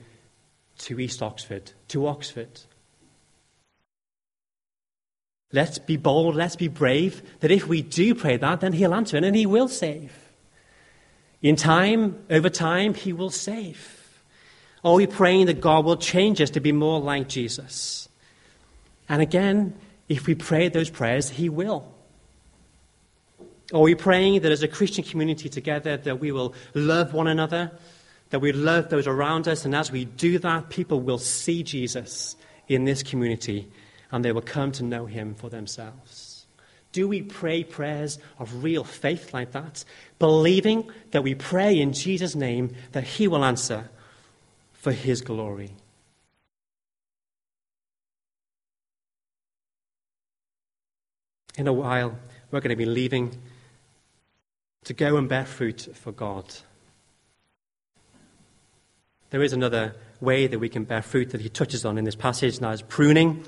to 0.79 1.01
East 1.01 1.23
Oxford, 1.23 1.73
to 1.89 2.07
Oxford? 2.07 2.61
Let's 5.53 5.79
be 5.79 5.97
bold, 5.97 6.35
let's 6.35 6.57
be 6.57 6.69
brave, 6.69 7.23
that 7.41 7.51
if 7.51 7.67
we 7.67 7.83
do 7.83 8.15
pray 8.15 8.37
that, 8.37 8.61
then 8.61 8.73
He'll 8.73 8.95
answer 8.95 9.17
and 9.17 9.37
He 9.37 9.47
will 9.47 9.69
save. 9.69 10.13
In 11.41 11.57
time, 11.57 12.25
over 12.31 12.51
time, 12.51 12.95
He 12.95 13.13
will 13.13 13.31
save. 13.31 14.23
Are 14.85 14.95
we 14.95 15.07
praying 15.07 15.47
that 15.47 15.61
God 15.61 15.85
will 15.85 15.97
change 15.97 16.41
us 16.41 16.51
to 16.51 16.61
be 16.61 16.73
more 16.73 17.01
like 17.01 17.29
Jesus? 17.29 18.09
And 19.09 19.23
again, 19.23 19.75
if 20.09 20.27
we 20.27 20.35
pray 20.35 20.69
those 20.69 20.91
prayers, 20.91 21.31
He 21.31 21.49
will. 21.49 21.93
Are 23.73 23.81
we 23.81 23.95
praying 23.95 24.43
that 24.43 24.53
as 24.53 24.63
a 24.63 24.69
Christian 24.69 25.03
community 25.05 25.49
together, 25.49 25.97
that 25.97 26.21
we 26.21 26.31
will 26.31 26.55
love 26.75 27.15
one 27.15 27.27
another, 27.27 27.73
that 28.31 28.41
we 28.41 28.53
love 28.53 28.91
those 28.91 29.07
around 29.07 29.49
us, 29.49 29.65
and 29.65 29.75
as 29.75 29.93
we 29.93 30.05
do 30.05 30.39
that, 30.39 30.71
people 30.71 31.01
will 31.01 31.19
see 31.19 31.63
Jesus 31.63 32.37
in 32.69 32.85
this 32.85 33.03
community 33.03 33.69
and 34.11 34.25
they 34.25 34.33
will 34.33 34.43
come 34.43 34.73
to 34.73 34.85
know 34.85 35.07
Him 35.07 35.35
for 35.35 35.51
themselves? 35.51 36.47
Do 36.93 37.09
we 37.09 37.23
pray 37.23 37.65
prayers 37.65 38.19
of 38.39 38.65
real 38.65 38.85
faith 38.85 39.35
like 39.35 39.53
that, 39.53 39.85
believing 40.19 40.91
that 41.11 41.23
we 41.23 41.35
pray 41.35 41.79
in 41.79 41.93
Jesus' 41.93 42.35
name 42.35 42.75
that 42.93 43.05
He 43.05 43.29
will 43.29 43.45
answer 43.45 43.91
for 44.73 44.93
His 44.93 45.21
glory? 45.21 45.73
In 51.59 51.67
a 51.67 51.73
while, 51.73 52.19
we're 52.51 52.61
going 52.61 52.71
to 52.71 52.77
be 52.77 52.87
leaving 52.87 53.37
to 54.85 54.95
go 54.95 55.17
and 55.17 55.29
bear 55.29 55.45
fruit 55.45 55.89
for 55.95 56.13
God. 56.13 56.55
There 59.31 59.43
is 59.43 59.53
another 59.53 59.95
way 60.21 60.47
that 60.47 60.59
we 60.59 60.69
can 60.69 60.85
bear 60.85 61.03
fruit 61.03 61.31
that 61.31 61.41
he 61.41 61.49
touches 61.49 61.85
on 61.85 61.99
in 61.99 62.05
this 62.05 62.15
passage, 62.15 62.57
and 62.57 62.65
that 62.65 62.75
is 62.75 62.83
pruning. 62.83 63.45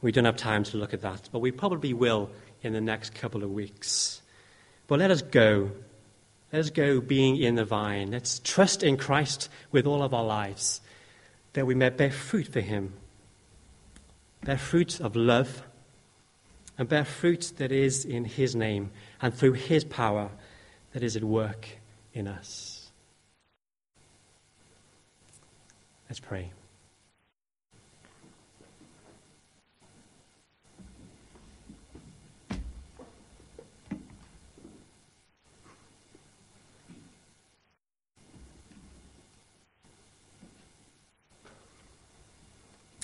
We 0.00 0.12
don't 0.12 0.24
have 0.24 0.36
time 0.36 0.64
to 0.64 0.76
look 0.76 0.94
at 0.94 1.02
that, 1.02 1.28
but 1.32 1.40
we 1.40 1.50
probably 1.50 1.92
will 1.92 2.30
in 2.62 2.72
the 2.72 2.80
next 2.80 3.14
couple 3.14 3.42
of 3.42 3.50
weeks. 3.50 4.22
But 4.86 4.98
let 4.98 5.10
us 5.10 5.22
go. 5.22 5.70
Let 6.52 6.60
us 6.60 6.70
go 6.70 7.00
being 7.00 7.36
in 7.36 7.56
the 7.56 7.64
vine. 7.64 8.10
Let's 8.10 8.38
trust 8.38 8.82
in 8.82 8.96
Christ 8.96 9.48
with 9.72 9.86
all 9.86 10.02
of 10.02 10.14
our 10.14 10.24
lives 10.24 10.80
that 11.52 11.66
we 11.66 11.74
may 11.74 11.90
bear 11.90 12.10
fruit 12.10 12.48
for 12.48 12.60
Him. 12.60 12.94
Bear 14.44 14.58
fruit 14.58 15.00
of 15.00 15.16
love 15.16 15.62
and 16.78 16.88
bear 16.88 17.04
fruit 17.04 17.52
that 17.56 17.72
is 17.72 18.04
in 18.04 18.24
His 18.24 18.54
name 18.54 18.90
and 19.20 19.34
through 19.34 19.54
His 19.54 19.84
power 19.84 20.30
that 20.92 21.02
is 21.02 21.16
at 21.16 21.24
work 21.24 21.68
in 22.14 22.28
us. 22.28 22.85
Let's 26.08 26.20
pray. 26.20 26.52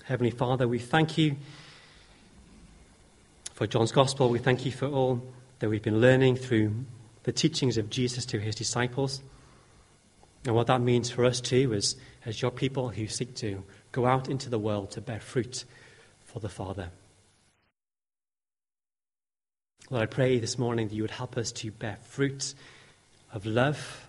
Heavenly 0.04 0.30
Father, 0.30 0.68
we 0.68 0.78
thank 0.78 1.16
you 1.16 1.36
for 3.54 3.66
John's 3.66 3.92
Gospel. 3.92 4.28
We 4.28 4.38
thank 4.38 4.64
you 4.64 4.70
for 4.70 4.86
all 4.86 5.22
that 5.58 5.68
we've 5.68 5.82
been 5.82 6.00
learning 6.00 6.36
through 6.36 6.74
the 7.22 7.32
teachings 7.32 7.78
of 7.78 7.88
Jesus 7.88 8.26
to 8.26 8.38
his 8.38 8.54
disciples. 8.54 9.22
And 10.44 10.54
what 10.54 10.66
that 10.66 10.80
means 10.80 11.10
for 11.10 11.24
us 11.24 11.40
too 11.40 11.72
is 11.72 11.96
as 12.24 12.42
your 12.42 12.50
people 12.50 12.88
who 12.88 13.06
seek 13.06 13.34
to 13.36 13.62
go 13.92 14.06
out 14.06 14.28
into 14.28 14.50
the 14.50 14.58
world 14.58 14.90
to 14.92 15.00
bear 15.00 15.20
fruit 15.20 15.64
for 16.24 16.40
the 16.40 16.48
Father. 16.48 16.90
Lord, 19.90 20.02
I 20.02 20.06
pray 20.06 20.38
this 20.38 20.58
morning 20.58 20.88
that 20.88 20.94
you 20.94 21.02
would 21.02 21.10
help 21.10 21.36
us 21.36 21.52
to 21.52 21.70
bear 21.70 21.98
fruit 22.02 22.54
of 23.32 23.46
love, 23.46 24.08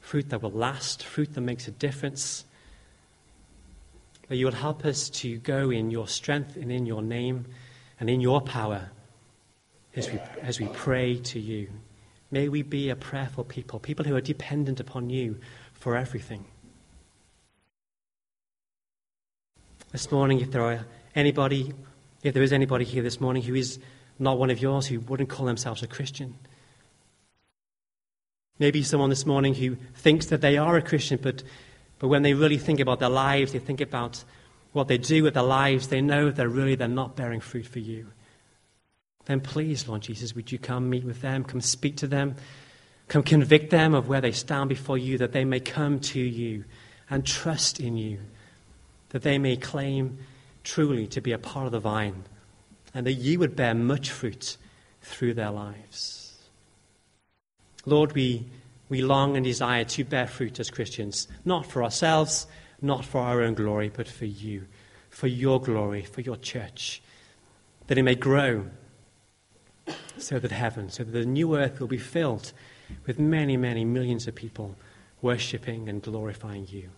fruit 0.00 0.30
that 0.30 0.42
will 0.42 0.50
last, 0.50 1.04
fruit 1.04 1.34
that 1.34 1.40
makes 1.40 1.68
a 1.68 1.70
difference, 1.70 2.44
that 4.28 4.36
you 4.36 4.44
would 4.44 4.54
help 4.54 4.84
us 4.84 5.08
to 5.10 5.38
go 5.38 5.70
in 5.70 5.90
your 5.90 6.08
strength 6.08 6.56
and 6.56 6.72
in 6.72 6.86
your 6.86 7.02
name 7.02 7.46
and 8.00 8.10
in 8.10 8.20
your 8.20 8.40
power 8.40 8.90
as 9.94 10.10
we, 10.10 10.18
as 10.40 10.58
we 10.58 10.66
pray 10.68 11.16
to 11.16 11.38
you. 11.38 11.68
May 12.32 12.48
we 12.48 12.62
be 12.62 12.88
a 12.88 12.96
prayerful 12.96 13.44
people, 13.44 13.78
people 13.78 14.06
who 14.06 14.16
are 14.16 14.20
dependent 14.20 14.80
upon 14.80 15.10
you 15.10 15.38
for 15.74 15.96
everything. 15.96 16.46
This 19.92 20.10
morning, 20.10 20.40
if 20.40 20.50
there 20.50 20.62
are 20.62 20.86
anybody, 21.14 21.74
if 22.22 22.32
there 22.32 22.42
is 22.42 22.52
anybody 22.52 22.86
here 22.86 23.02
this 23.02 23.20
morning 23.20 23.42
who 23.42 23.54
is 23.54 23.78
not 24.18 24.38
one 24.38 24.48
of 24.48 24.60
yours, 24.60 24.86
who 24.86 25.00
wouldn't 25.00 25.28
call 25.28 25.44
themselves 25.44 25.82
a 25.82 25.86
Christian, 25.86 26.38
maybe 28.58 28.82
someone 28.82 29.10
this 29.10 29.26
morning 29.26 29.54
who 29.54 29.76
thinks 29.94 30.26
that 30.26 30.40
they 30.40 30.56
are 30.56 30.76
a 30.76 30.82
Christian, 30.82 31.20
but 31.22 31.44
but 31.98 32.08
when 32.08 32.22
they 32.22 32.34
really 32.34 32.58
think 32.58 32.80
about 32.80 32.98
their 32.98 33.08
lives, 33.08 33.52
they 33.52 33.60
think 33.60 33.80
about 33.80 34.24
what 34.72 34.88
they 34.88 34.98
do 34.98 35.22
with 35.22 35.34
their 35.34 35.42
lives, 35.44 35.86
they 35.86 36.00
know 36.00 36.30
that 36.30 36.48
really 36.48 36.74
they're 36.74 36.88
not 36.88 37.14
bearing 37.14 37.40
fruit 37.40 37.66
for 37.66 37.78
you. 37.78 38.08
Then 39.26 39.40
please, 39.40 39.86
Lord 39.88 40.02
Jesus, 40.02 40.34
would 40.34 40.50
you 40.50 40.58
come 40.58 40.90
meet 40.90 41.04
with 41.04 41.20
them, 41.20 41.44
come 41.44 41.60
speak 41.60 41.96
to 41.98 42.06
them, 42.06 42.36
come 43.08 43.22
convict 43.22 43.70
them 43.70 43.94
of 43.94 44.08
where 44.08 44.20
they 44.20 44.32
stand 44.32 44.68
before 44.68 44.98
you, 44.98 45.18
that 45.18 45.32
they 45.32 45.44
may 45.44 45.60
come 45.60 46.00
to 46.00 46.20
you 46.20 46.64
and 47.08 47.24
trust 47.24 47.78
in 47.78 47.96
you, 47.96 48.18
that 49.10 49.22
they 49.22 49.38
may 49.38 49.56
claim 49.56 50.18
truly 50.64 51.06
to 51.08 51.20
be 51.20 51.32
a 51.32 51.38
part 51.38 51.66
of 51.66 51.72
the 51.72 51.80
vine, 51.80 52.24
and 52.94 53.06
that 53.06 53.12
you 53.12 53.38
would 53.38 53.54
bear 53.54 53.74
much 53.74 54.10
fruit 54.10 54.56
through 55.02 55.34
their 55.34 55.50
lives. 55.50 56.36
Lord, 57.84 58.12
we 58.12 58.46
we 58.92 59.00
long 59.00 59.36
and 59.36 59.44
desire 59.44 59.84
to 59.84 60.04
bear 60.04 60.26
fruit 60.26 60.60
as 60.60 60.68
Christians, 60.68 61.26
not 61.46 61.64
for 61.64 61.82
ourselves, 61.82 62.46
not 62.82 63.06
for 63.06 63.22
our 63.22 63.40
own 63.40 63.54
glory, 63.54 63.88
but 63.88 64.06
for 64.06 64.26
you, 64.26 64.66
for 65.08 65.28
your 65.28 65.62
glory, 65.62 66.02
for 66.02 66.20
your 66.20 66.36
church, 66.36 67.00
that 67.86 67.96
it 67.96 68.02
may 68.02 68.14
grow 68.14 68.66
so 70.18 70.38
that 70.38 70.52
heaven, 70.52 70.90
so 70.90 71.04
that 71.04 71.12
the 71.12 71.26
new 71.26 71.56
earth 71.56 71.80
will 71.80 71.88
be 71.88 71.98
filled 71.98 72.52
with 73.06 73.18
many, 73.18 73.56
many 73.56 73.84
millions 73.84 74.26
of 74.26 74.34
people 74.34 74.76
worshipping 75.20 75.88
and 75.88 76.02
glorifying 76.02 76.66
you. 76.68 76.90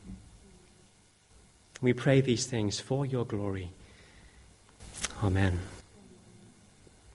We 1.80 1.92
pray 1.92 2.20
these 2.20 2.46
things 2.46 2.80
for 2.80 3.04
your 3.04 3.24
glory. 3.24 3.70
Amen. 5.22 5.60